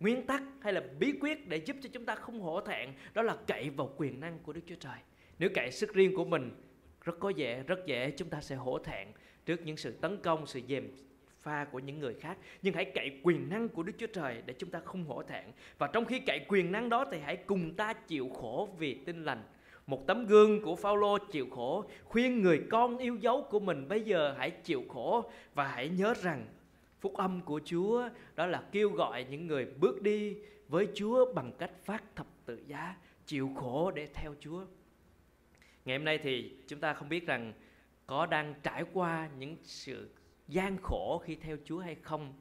Nguyên 0.00 0.26
tắc 0.26 0.42
hay 0.60 0.72
là 0.72 0.82
bí 0.98 1.12
quyết 1.20 1.48
để 1.48 1.56
giúp 1.56 1.76
cho 1.82 1.88
chúng 1.92 2.04
ta 2.04 2.14
không 2.14 2.40
hổ 2.40 2.60
thẹn 2.60 2.92
đó 3.14 3.22
là 3.22 3.36
cậy 3.46 3.70
vào 3.70 3.94
quyền 3.96 4.20
năng 4.20 4.38
của 4.38 4.52
Đức 4.52 4.60
Chúa 4.66 4.74
Trời. 4.80 4.98
Nếu 5.38 5.50
cậy 5.54 5.70
sức 5.70 5.94
riêng 5.94 6.16
của 6.16 6.24
mình 6.24 6.50
rất 7.04 7.20
có 7.20 7.28
dễ 7.28 7.62
rất 7.66 7.86
dễ 7.86 8.10
chúng 8.16 8.28
ta 8.28 8.40
sẽ 8.40 8.56
hổ 8.56 8.78
thẹn 8.78 9.08
trước 9.46 9.60
những 9.64 9.76
sự 9.76 9.90
tấn 9.90 10.16
công, 10.22 10.46
sự 10.46 10.60
dèm 10.68 10.88
pha 11.42 11.64
của 11.64 11.78
những 11.78 11.98
người 11.98 12.14
khác. 12.14 12.38
Nhưng 12.62 12.74
hãy 12.74 12.84
cậy 12.94 13.20
quyền 13.22 13.48
năng 13.48 13.68
của 13.68 13.82
Đức 13.82 13.92
Chúa 13.98 14.06
Trời 14.06 14.42
để 14.46 14.54
chúng 14.58 14.70
ta 14.70 14.80
không 14.84 15.04
hổ 15.04 15.22
thẹn. 15.22 15.44
Và 15.78 15.86
trong 15.86 16.04
khi 16.04 16.20
cậy 16.20 16.40
quyền 16.48 16.72
năng 16.72 16.88
đó 16.88 17.04
thì 17.12 17.18
hãy 17.18 17.36
cùng 17.36 17.74
ta 17.74 17.92
chịu 17.92 18.28
khổ 18.28 18.68
vì 18.78 18.94
tin 18.94 19.24
lành. 19.24 19.42
Một 19.86 20.06
tấm 20.06 20.26
gương 20.26 20.62
của 20.62 20.76
Phaolô 20.76 21.18
chịu 21.18 21.46
khổ, 21.50 21.84
khuyên 22.04 22.42
người 22.42 22.62
con 22.70 22.98
yêu 22.98 23.16
dấu 23.16 23.46
của 23.50 23.60
mình 23.60 23.88
bây 23.88 24.00
giờ 24.00 24.34
hãy 24.38 24.50
chịu 24.50 24.82
khổ. 24.88 25.30
Và 25.54 25.68
hãy 25.68 25.88
nhớ 25.88 26.14
rằng 26.22 26.46
phúc 27.00 27.16
âm 27.16 27.40
của 27.40 27.60
Chúa 27.64 28.08
đó 28.34 28.46
là 28.46 28.62
kêu 28.72 28.88
gọi 28.90 29.26
những 29.30 29.46
người 29.46 29.66
bước 29.80 30.02
đi 30.02 30.36
với 30.68 30.88
Chúa 30.94 31.32
bằng 31.32 31.52
cách 31.58 31.70
phát 31.84 32.04
thập 32.16 32.26
tự 32.46 32.62
giá, 32.66 32.96
chịu 33.26 33.50
khổ 33.56 33.90
để 33.90 34.08
theo 34.14 34.34
Chúa 34.40 34.64
ngày 35.84 35.98
hôm 35.98 36.04
nay 36.04 36.18
thì 36.18 36.52
chúng 36.66 36.80
ta 36.80 36.94
không 36.94 37.08
biết 37.08 37.26
rằng 37.26 37.52
có 38.06 38.26
đang 38.26 38.54
trải 38.62 38.84
qua 38.92 39.28
những 39.38 39.56
sự 39.62 40.10
gian 40.48 40.76
khổ 40.82 41.22
khi 41.24 41.36
theo 41.36 41.56
Chúa 41.64 41.78
hay 41.78 41.94
không 41.94 42.34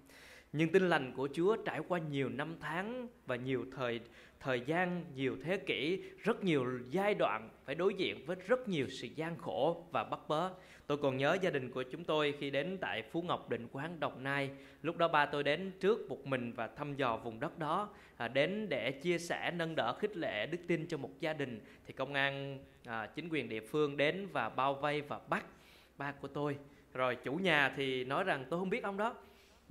nhưng 0.53 0.71
tin 0.71 0.89
lành 0.89 1.13
của 1.15 1.29
Chúa 1.33 1.55
trải 1.55 1.79
qua 1.87 1.99
nhiều 1.99 2.29
năm 2.29 2.55
tháng 2.59 3.07
và 3.25 3.35
nhiều 3.35 3.65
thời 3.75 3.99
thời 4.41 4.61
gian, 4.61 5.03
nhiều 5.15 5.37
thế 5.43 5.57
kỷ, 5.57 6.01
rất 6.23 6.43
nhiều 6.43 6.65
giai 6.89 7.13
đoạn 7.13 7.49
phải 7.65 7.75
đối 7.75 7.93
diện 7.93 8.25
với 8.25 8.35
rất 8.47 8.69
nhiều 8.69 8.87
sự 8.89 9.07
gian 9.15 9.37
khổ 9.37 9.85
và 9.91 10.03
bắt 10.03 10.19
bớ. 10.27 10.49
Tôi 10.87 10.97
còn 10.97 11.17
nhớ 11.17 11.37
gia 11.41 11.49
đình 11.49 11.71
của 11.71 11.83
chúng 11.83 12.03
tôi 12.03 12.33
khi 12.39 12.49
đến 12.49 12.77
tại 12.81 13.03
Phú 13.11 13.21
Ngọc 13.21 13.49
Định 13.49 13.67
Quán 13.71 13.99
Đồng 13.99 14.23
Nai. 14.23 14.49
Lúc 14.81 14.97
đó 14.97 15.07
ba 15.07 15.25
tôi 15.25 15.43
đến 15.43 15.71
trước 15.79 16.09
một 16.09 16.27
mình 16.27 16.53
và 16.53 16.67
thăm 16.67 16.95
dò 16.95 17.17
vùng 17.17 17.39
đất 17.39 17.59
đó, 17.59 17.89
à, 18.17 18.27
đến 18.27 18.69
để 18.69 18.91
chia 18.91 19.17
sẻ, 19.17 19.51
nâng 19.55 19.75
đỡ, 19.75 19.93
khích 19.99 20.17
lệ 20.17 20.45
đức 20.45 20.57
tin 20.67 20.87
cho 20.87 20.97
một 20.97 21.19
gia 21.19 21.33
đình. 21.33 21.59
Thì 21.87 21.93
công 21.93 22.13
an, 22.13 22.59
à, 22.85 23.07
chính 23.15 23.29
quyền 23.29 23.49
địa 23.49 23.61
phương 23.61 23.97
đến 23.97 24.27
và 24.31 24.49
bao 24.49 24.73
vây 24.73 25.01
và 25.01 25.19
bắt 25.29 25.45
ba 25.97 26.11
của 26.11 26.27
tôi. 26.27 26.57
Rồi 26.93 27.15
chủ 27.15 27.33
nhà 27.33 27.73
thì 27.75 28.03
nói 28.03 28.23
rằng 28.23 28.45
tôi 28.49 28.59
không 28.59 28.69
biết 28.69 28.83
ông 28.83 28.97
đó 28.97 29.15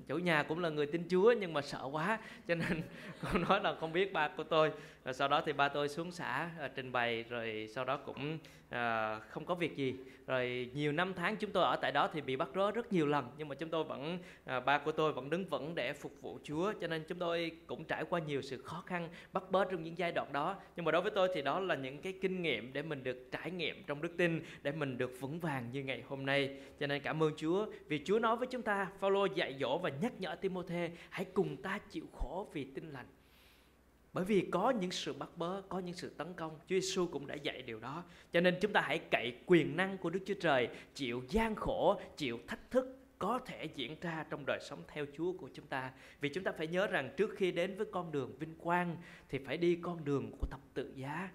chủ 0.09 0.19
nhà 0.19 0.43
cũng 0.43 0.59
là 0.59 0.69
người 0.69 0.87
tin 0.87 1.05
Chúa 1.11 1.33
nhưng 1.33 1.53
mà 1.53 1.63
sợ 1.63 1.89
quá, 1.93 2.19
cho 2.49 2.55
nên 2.55 2.83
con 3.23 3.43
nói 3.43 3.61
là 3.61 3.75
không 3.81 3.93
biết 3.93 4.13
ba 4.13 4.29
của 4.37 4.45
tôi 4.45 4.71
rồi 5.05 5.15
sau 5.15 5.29
đó 5.29 5.43
thì 5.47 5.53
ba 5.53 5.69
tôi 5.69 5.89
xuống 5.89 6.13
xã 6.13 6.51
uh, 6.65 6.71
trình 6.75 6.93
bày 6.93 7.25
rồi 7.29 7.69
sau 7.75 7.85
đó 7.85 7.97
cũng 7.97 8.39
uh, 8.69 9.23
không 9.29 9.45
có 9.47 9.55
việc 9.55 9.77
gì. 9.77 9.95
Rồi 10.27 10.71
nhiều 10.75 10.93
năm 10.93 11.15
tháng 11.15 11.37
chúng 11.37 11.51
tôi 11.51 11.65
ở 11.65 11.77
tại 11.77 11.93
đó 11.93 12.09
thì 12.13 12.21
bị 12.21 12.37
bắt 12.37 12.49
rớ 12.55 12.71
rất 12.71 12.93
nhiều 12.93 13.07
lần 13.07 13.31
nhưng 13.39 13.49
mà 13.49 13.55
chúng 13.55 13.69
tôi 13.69 13.85
vẫn 13.85 14.19
uh, 14.57 14.65
ba 14.65 14.79
của 14.79 14.93
tôi 14.93 15.13
vẫn 15.13 15.31
đứng 15.31 15.45
vững 15.45 15.75
để 15.75 15.93
phục 15.93 16.13
vụ 16.21 16.39
Chúa 16.45 16.73
cho 16.81 16.87
nên 16.87 17.05
chúng 17.09 17.19
tôi 17.19 17.51
cũng 17.67 17.85
trải 17.85 18.05
qua 18.05 18.21
nhiều 18.21 18.43
sự 18.43 18.63
khó 18.63 18.83
khăn 18.87 19.09
bắt 19.33 19.51
bớ 19.51 19.65
trong 19.65 19.83
những 19.83 19.99
giai 19.99 20.13
đoạn 20.13 20.33
đó. 20.33 20.57
Nhưng 20.77 20.85
mà 20.85 20.93
đối 20.93 21.03
với 21.03 21.11
tôi 21.15 21.29
thì 21.35 21.43
đó 21.43 21.61
là 21.61 21.75
những 21.75 21.99
cái 22.03 22.15
kinh 22.21 22.43
nghiệm 22.43 22.73
để 22.73 22.83
mình 22.83 23.05
được 23.05 23.29
trải 23.33 23.51
nghiệm 23.51 23.85
trong 23.87 24.03
đức 24.03 24.17
tin 24.17 24.43
để 24.63 24.73
mình 24.73 24.99
được 24.99 25.21
vững 25.21 25.41
vàng 25.41 25.71
như 25.73 25.85
ngày 25.85 26.03
hôm 26.09 26.27
nay. 26.27 26.57
Cho 26.81 26.87
nên 26.87 27.03
cảm 27.03 27.23
ơn 27.23 27.33
Chúa 27.37 27.67
vì 27.89 28.03
Chúa 28.05 28.19
nói 28.19 28.37
với 28.37 28.47
chúng 28.47 28.63
ta 28.63 28.89
Phaolô 29.01 29.27
dạy 29.27 29.57
dỗ 29.61 29.79
và 29.79 29.91
nhắc 30.03 30.13
nhở 30.19 30.35
Timôthê 30.35 30.91
hãy 31.11 31.25
cùng 31.25 31.57
ta 31.57 31.79
chịu 31.91 32.05
khổ 32.13 32.49
vì 32.53 32.65
tin 32.65 32.91
lành 32.93 33.07
bởi 34.13 34.25
vì 34.25 34.49
có 34.51 34.71
những 34.71 34.91
sự 34.91 35.13
bắt 35.13 35.29
bớ, 35.37 35.63
có 35.69 35.79
những 35.79 35.95
sự 35.95 36.09
tấn 36.17 36.35
công, 36.37 36.59
Chúa 36.59 36.81
Giêsu 36.81 37.07
cũng 37.07 37.27
đã 37.27 37.35
dạy 37.35 37.63
điều 37.63 37.81
đó. 37.81 38.05
Cho 38.33 38.41
nên 38.41 38.59
chúng 38.61 38.73
ta 38.73 38.81
hãy 38.81 38.99
cậy 39.11 39.33
quyền 39.47 39.77
năng 39.77 39.99
của 39.99 40.11
Đức 40.11 40.21
Chúa 40.27 40.35
Trời, 40.41 40.69
chịu 40.95 41.23
gian 41.29 41.55
khổ, 41.55 42.01
chịu 42.17 42.39
thách 42.47 42.71
thức 42.71 42.97
có 43.19 43.41
thể 43.47 43.65
diễn 43.75 43.97
ra 44.01 44.25
trong 44.31 44.47
đời 44.47 44.59
sống 44.63 44.83
theo 44.89 45.07
Chúa 45.17 45.33
của 45.33 45.49
chúng 45.55 45.67
ta. 45.67 45.93
Vì 46.21 46.29
chúng 46.29 46.45
ta 46.45 46.53
phải 46.53 46.67
nhớ 46.67 46.87
rằng 46.87 47.11
trước 47.17 47.31
khi 47.37 47.53
đến 47.53 47.77
với 47.77 47.87
con 47.93 48.13
đường 48.13 48.37
vinh 48.39 48.55
quang 48.55 48.97
thì 49.29 49.39
phải 49.39 49.57
đi 49.57 49.79
con 49.83 50.05
đường 50.05 50.31
của 50.41 50.47
thập 50.51 50.61
tự 50.75 50.93
giá. 50.97 51.29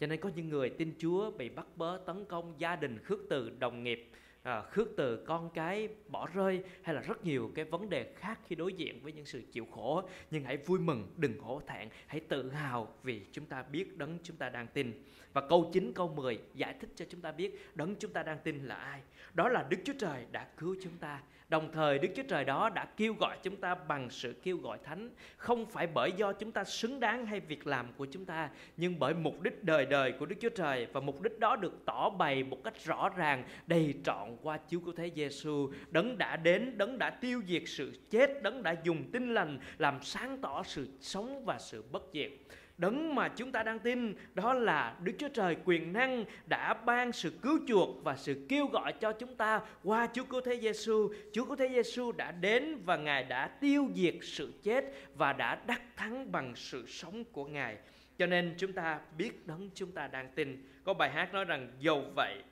Cho 0.00 0.06
nên 0.06 0.20
có 0.20 0.30
những 0.36 0.48
người 0.48 0.70
tin 0.70 0.94
Chúa 0.98 1.30
bị 1.30 1.48
bắt 1.48 1.66
bớ, 1.76 2.00
tấn 2.06 2.24
công, 2.24 2.54
gia 2.58 2.76
đình 2.76 2.98
khước 3.04 3.18
từ, 3.30 3.50
đồng 3.58 3.82
nghiệp, 3.82 4.10
à, 4.42 4.62
khước 4.62 4.88
từ 4.96 5.24
con 5.26 5.50
cái 5.50 5.88
bỏ 6.08 6.28
rơi 6.34 6.62
hay 6.82 6.94
là 6.94 7.00
rất 7.00 7.24
nhiều 7.24 7.52
cái 7.54 7.64
vấn 7.64 7.90
đề 7.90 8.12
khác 8.16 8.40
khi 8.46 8.56
đối 8.56 8.72
diện 8.72 9.00
với 9.02 9.12
những 9.12 9.26
sự 9.26 9.42
chịu 9.52 9.66
khổ. 9.74 10.08
Nhưng 10.30 10.44
hãy 10.44 10.56
vui 10.56 10.78
mừng 10.78 11.12
đừng 11.16 11.38
hổ 11.38 11.60
thẹn 11.66 11.88
hãy 12.06 12.20
tự 12.20 12.50
hào 12.50 12.94
vì 13.02 13.22
chúng 13.32 13.46
ta 13.46 13.62
biết 13.62 13.98
đấng 13.98 14.18
chúng 14.22 14.36
ta 14.36 14.48
đang 14.48 14.66
tin. 14.66 15.04
Và 15.32 15.48
câu 15.48 15.70
9 15.72 15.92
câu 15.94 16.08
10 16.08 16.38
giải 16.54 16.74
thích 16.80 16.90
cho 16.94 17.04
chúng 17.08 17.20
ta 17.20 17.32
biết 17.32 17.68
đấng 17.74 17.96
chúng 17.96 18.12
ta 18.12 18.22
đang 18.22 18.38
tin 18.44 18.64
là 18.64 18.74
ai. 18.74 19.00
Đó 19.34 19.48
là 19.48 19.66
Đức 19.70 19.76
Chúa 19.84 19.94
Trời 19.98 20.26
đã 20.32 20.48
cứu 20.56 20.76
chúng 20.82 20.96
ta. 21.00 21.22
Đồng 21.48 21.72
thời 21.72 21.98
Đức 21.98 22.08
Chúa 22.16 22.22
Trời 22.22 22.44
đó 22.44 22.68
đã 22.68 22.84
kêu 22.96 23.14
gọi 23.14 23.36
chúng 23.42 23.56
ta 23.56 23.74
bằng 23.74 24.10
sự 24.10 24.34
kêu 24.42 24.56
gọi 24.56 24.78
thánh. 24.84 25.10
Không 25.36 25.66
phải 25.66 25.86
bởi 25.86 26.12
do 26.12 26.32
chúng 26.32 26.52
ta 26.52 26.64
xứng 26.64 27.00
đáng 27.00 27.26
hay 27.26 27.40
việc 27.40 27.66
làm 27.66 27.86
của 27.96 28.06
chúng 28.06 28.24
ta 28.24 28.50
Nhưng 28.76 28.98
bởi 28.98 29.14
mục 29.14 29.40
đích 29.40 29.64
đời 29.64 29.86
đời 29.86 30.12
của 30.12 30.26
Đức 30.26 30.36
Chúa 30.40 30.48
Trời 30.48 30.86
Và 30.92 31.00
mục 31.00 31.22
đích 31.22 31.38
đó 31.38 31.56
được 31.56 31.84
tỏ 31.84 32.10
bày 32.10 32.44
một 32.44 32.64
cách 32.64 32.84
rõ 32.84 33.08
ràng 33.16 33.44
Đầy 33.66 33.94
trọn 34.04 34.36
qua 34.42 34.58
Chúa 34.68 34.80
Cứu 34.80 34.94
Thế 34.96 35.10
Giêsu 35.14 35.72
Đấng 35.90 36.18
đã 36.18 36.36
đến, 36.36 36.78
đấng 36.78 36.98
đã 36.98 37.10
tiêu 37.10 37.42
diệt 37.46 37.62
sự 37.66 37.92
chết 38.10 38.42
Đấng 38.42 38.62
đã 38.62 38.74
dùng 38.84 39.10
tinh 39.12 39.34
lành 39.34 39.58
làm 39.78 40.02
sáng 40.02 40.38
tỏ 40.40 40.62
sự 40.62 40.88
sống 41.00 41.44
và 41.44 41.58
sự 41.58 41.84
bất 41.92 42.02
diệt. 42.12 42.30
Đấng 42.78 43.14
mà 43.14 43.28
chúng 43.28 43.52
ta 43.52 43.62
đang 43.62 43.78
tin, 43.78 44.14
đó 44.34 44.54
là 44.54 44.96
Đức 45.02 45.12
Chúa 45.18 45.28
Trời 45.28 45.56
quyền 45.64 45.92
năng 45.92 46.24
đã 46.46 46.74
ban 46.74 47.12
sự 47.12 47.32
cứu 47.42 47.58
chuộc 47.68 48.04
và 48.04 48.16
sự 48.16 48.46
kêu 48.48 48.66
gọi 48.66 48.92
cho 48.92 49.12
chúng 49.12 49.36
ta 49.36 49.60
qua 49.84 50.08
Chúa 50.12 50.24
Cứu 50.24 50.40
Thế 50.40 50.58
Giêsu. 50.60 51.12
Chúa 51.32 51.44
Cứu 51.44 51.56
Thế 51.56 51.68
Giêsu 51.68 52.12
đã 52.12 52.32
đến 52.32 52.78
và 52.84 52.96
Ngài 52.96 53.24
đã 53.24 53.48
tiêu 53.48 53.88
diệt 53.94 54.14
sự 54.22 54.52
chết 54.62 54.84
và 55.14 55.32
đã 55.32 55.58
đắc 55.66 55.82
thắng 55.96 56.32
bằng 56.32 56.52
sự 56.56 56.86
sống 56.86 57.24
của 57.32 57.44
Ngài. 57.44 57.76
Cho 58.18 58.26
nên 58.26 58.54
chúng 58.58 58.72
ta 58.72 59.00
biết 59.18 59.46
đấng 59.46 59.70
chúng 59.74 59.92
ta 59.92 60.06
đang 60.06 60.28
tin. 60.34 60.64
Có 60.84 60.94
bài 60.94 61.10
hát 61.10 61.32
nói 61.32 61.44
rằng, 61.44 61.68
dầu 61.80 62.04
vậy, 62.16 62.42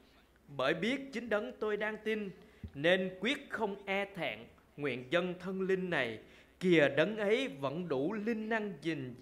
bởi 0.56 0.74
biết 0.74 1.12
chính 1.12 1.28
đấng 1.28 1.52
tôi 1.60 1.76
đang 1.76 1.96
tin, 2.04 2.30
nên 2.74 3.10
quyết 3.20 3.50
không 3.50 3.76
e 3.84 4.04
thẹn 4.14 4.38
nguyện 4.76 5.04
dân 5.10 5.34
thân 5.40 5.60
linh 5.60 5.90
này 5.90 6.18
kìa 6.60 6.88
đấng 6.96 7.16
ấy 7.16 7.48
vẫn 7.48 7.88
đủ 7.88 8.12
linh 8.12 8.48
năng 8.48 8.72
gìn 8.82 9.14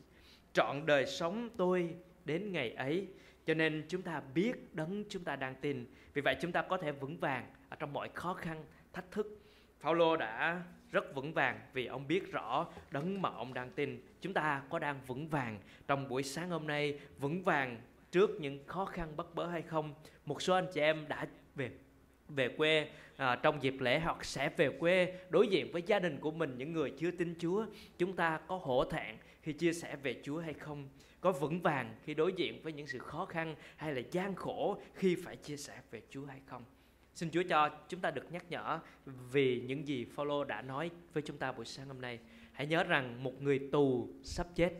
trọn 0.55 0.87
đời 0.87 1.07
sống 1.07 1.49
tôi 1.57 1.95
đến 2.25 2.53
ngày 2.53 2.71
ấy. 2.71 3.07
Cho 3.47 3.55
nên 3.55 3.85
chúng 3.89 4.03
ta 4.03 4.23
biết 4.35 4.75
đấng 4.75 5.05
chúng 5.09 5.25
ta 5.25 5.37
đang 5.37 5.55
tin. 5.61 5.87
Vì 6.15 6.23
vậy 6.23 6.37
chúng 6.41 6.53
ta 6.53 6.63
có 6.63 6.77
thể 6.77 6.93
vững 6.93 7.19
vàng 7.19 7.47
ở 7.69 7.77
trong 7.77 7.93
mọi 7.93 8.09
khó 8.15 8.35
khăn, 8.35 8.65
thách 8.93 9.11
thức. 9.11 9.39
Phaolô 9.81 10.17
đã 10.17 10.63
rất 10.91 11.15
vững 11.15 11.33
vàng 11.33 11.61
vì 11.73 11.87
ông 11.87 12.09
biết 12.09 12.33
rõ 12.33 12.67
đấng 12.91 13.23
mà 13.23 13.29
ông 13.29 13.55
đang 13.55 13.71
tin. 13.71 14.03
Chúng 14.21 14.35
ta 14.35 14.63
có 14.71 14.79
đang 14.79 15.01
vững 15.07 15.29
vàng 15.29 15.59
trong 15.87 16.09
buổi 16.09 16.23
sáng 16.23 16.51
hôm 16.51 16.67
nay, 16.67 17.01
vững 17.19 17.45
vàng 17.45 17.81
trước 18.11 18.31
những 18.41 18.67
khó 18.67 18.85
khăn, 18.85 19.17
bất 19.17 19.35
bớ 19.35 19.47
hay 19.47 19.63
không? 19.63 19.95
Một 20.25 20.43
số 20.43 20.55
anh 20.55 20.67
chị 20.73 20.81
em 20.81 21.09
đã 21.09 21.27
về 21.55 21.71
về 22.29 22.49
quê 22.49 22.89
à, 23.17 23.37
trong 23.37 23.63
dịp 23.63 23.75
lễ 23.81 23.99
hoặc 23.99 24.25
sẽ 24.25 24.51
về 24.57 24.71
quê 24.71 25.15
đối 25.31 25.49
diện 25.49 25.73
với 25.73 25.83
gia 25.87 25.99
đình 25.99 26.19
của 26.21 26.31
mình 26.31 26.55
những 26.59 26.73
người 26.73 26.93
chưa 26.99 27.11
tin 27.11 27.35
Chúa 27.39 27.67
chúng 27.99 28.17
ta 28.17 28.41
có 28.47 28.57
hổ 28.57 28.85
thẹn 28.85 29.17
khi 29.43 29.53
chia 29.53 29.73
sẻ 29.73 29.97
về 30.03 30.21
Chúa 30.23 30.39
hay 30.39 30.55
không? 30.55 30.89
Có 31.21 31.33
vững 31.33 31.61
vàng 31.61 31.95
khi 32.05 32.15
đối 32.15 32.33
diện 32.33 32.63
với 32.63 32.73
những 32.73 32.87
sự 32.87 32.99
khó 32.99 33.27
khăn 33.27 33.55
hay 33.77 33.95
là 33.95 34.03
gian 34.11 34.35
khổ 34.35 34.81
khi 34.95 35.17
phải 35.25 35.37
chia 35.37 35.57
sẻ 35.57 35.81
về 35.91 36.03
Chúa 36.11 36.27
hay 36.27 36.41
không? 36.47 36.65
Xin 37.15 37.31
Chúa 37.31 37.43
cho 37.49 37.71
chúng 37.89 38.01
ta 38.01 38.11
được 38.11 38.33
nhắc 38.33 38.45
nhở 38.51 38.79
vì 39.33 39.61
những 39.61 39.89
gì 39.89 40.05
Phaolô 40.05 40.45
đã 40.45 40.63
nói 40.63 40.91
với 41.13 41.23
chúng 41.23 41.37
ta 41.37 41.53
buổi 41.53 41.65
sáng 41.65 41.87
hôm 41.87 42.01
nay. 42.01 42.19
Hãy 42.53 42.67
nhớ 42.67 42.85
rằng 42.85 43.23
một 43.23 43.43
người 43.43 43.69
tù 43.73 44.09
sắp 44.23 44.47
chết 44.55 44.73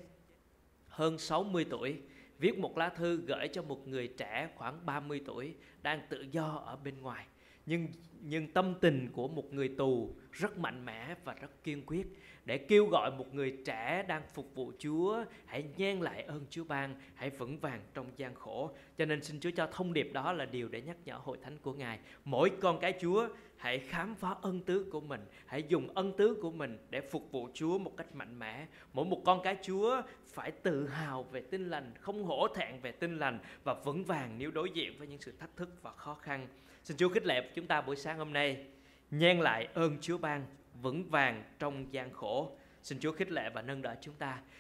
hơn 0.89 1.19
60 1.19 1.67
tuổi 1.71 2.01
viết 2.39 2.59
một 2.59 2.79
lá 2.79 2.89
thư 2.89 3.17
gửi 3.17 3.49
cho 3.49 3.63
một 3.63 3.89
người 3.89 4.09
trẻ 4.09 4.49
khoảng 4.57 4.87
30 4.87 5.21
tuổi 5.27 5.55
đang 5.83 6.07
tự 6.09 6.27
do 6.31 6.63
ở 6.67 6.77
bên 6.77 7.01
ngoài 7.01 7.27
nhưng 7.67 7.89
nhưng 8.27 8.47
tâm 8.53 8.75
tình 8.81 9.09
của 9.13 9.29
một 9.29 9.53
người 9.53 9.69
tù 9.69 10.15
rất 10.33 10.59
mạnh 10.59 10.85
mẽ 10.85 11.15
và 11.25 11.35
rất 11.35 11.65
kiên 11.65 11.83
quyết 11.87 12.07
để 12.45 12.59
kêu 12.59 12.87
gọi 12.87 13.11
một 13.11 13.35
người 13.35 13.57
trẻ 13.65 14.05
đang 14.09 14.23
phục 14.35 14.55
vụ 14.55 14.73
Chúa 14.79 15.25
hãy 15.47 15.65
nhen 15.77 16.01
lại 16.01 16.23
ơn 16.23 16.47
Chúa 16.51 16.65
ban, 16.65 16.95
hãy 17.15 17.31
vững 17.31 17.59
vàng 17.59 17.81
trong 17.95 18.07
gian 18.17 18.35
khổ. 18.35 18.71
Cho 18.99 19.05
nên 19.05 19.23
xin 19.23 19.41
Chúa 19.41 19.51
cho 19.57 19.69
thông 19.73 19.93
điệp 19.93 20.11
đó 20.13 20.33
là 20.33 20.45
điều 20.45 20.69
để 20.69 20.83
nhắc 20.83 20.97
nhở 21.05 21.15
hội 21.15 21.39
thánh 21.43 21.59
của 21.59 21.73
Ngài. 21.73 21.99
Mỗi 22.25 22.51
con 22.61 22.81
cái 22.81 22.95
Chúa 23.01 23.29
hãy 23.57 23.79
khám 23.79 24.15
phá 24.15 24.35
ân 24.43 24.61
tứ 24.61 24.87
của 24.93 25.01
mình, 25.01 25.21
hãy 25.47 25.65
dùng 25.69 25.89
ân 25.95 26.17
tứ 26.17 26.39
của 26.43 26.51
mình 26.51 26.79
để 26.91 27.01
phục 27.01 27.33
vụ 27.33 27.49
Chúa 27.55 27.79
một 27.79 27.97
cách 27.97 28.15
mạnh 28.15 28.39
mẽ. 28.39 28.67
Mỗi 28.93 29.05
một 29.05 29.23
con 29.25 29.43
cái 29.43 29.57
Chúa 29.63 30.03
phải 30.27 30.51
tự 30.51 30.87
hào 30.89 31.23
về 31.23 31.41
tin 31.41 31.65
lành, 31.65 31.93
không 32.01 32.25
hổ 32.25 32.49
thẹn 32.55 32.81
về 32.81 32.93
tin 32.93 33.19
lành 33.19 33.39
và 33.65 33.75
vững 33.75 34.05
vàng 34.05 34.39
nếu 34.39 34.51
đối 34.51 34.71
diện 34.71 34.99
với 34.99 35.09
những 35.09 35.21
sự 35.21 35.33
thách 35.39 35.57
thức 35.57 35.83
và 35.83 35.93
khó 35.93 36.15
khăn. 36.15 36.49
Xin 36.85 36.97
Chúa 36.97 37.09
khích 37.09 37.27
lệ 37.27 37.51
chúng 37.55 37.67
ta 37.67 37.81
buổi 37.81 37.97
sáng 37.97 38.14
sáng 38.15 38.19
hôm 38.19 38.33
nay 38.33 38.67
nhen 39.11 39.41
lại 39.41 39.69
ơn 39.75 39.99
Chúa 40.01 40.19
ban 40.19 40.47
vững 40.83 41.11
vàng 41.11 41.45
trong 41.59 41.93
gian 41.93 42.13
khổ. 42.13 42.57
Xin 42.83 42.99
Chúa 43.01 43.13
khích 43.13 43.31
lệ 43.31 43.51
và 43.55 43.63
nâng 43.63 43.83
đỡ 43.83 43.95
chúng 44.01 44.15
ta. 44.15 44.39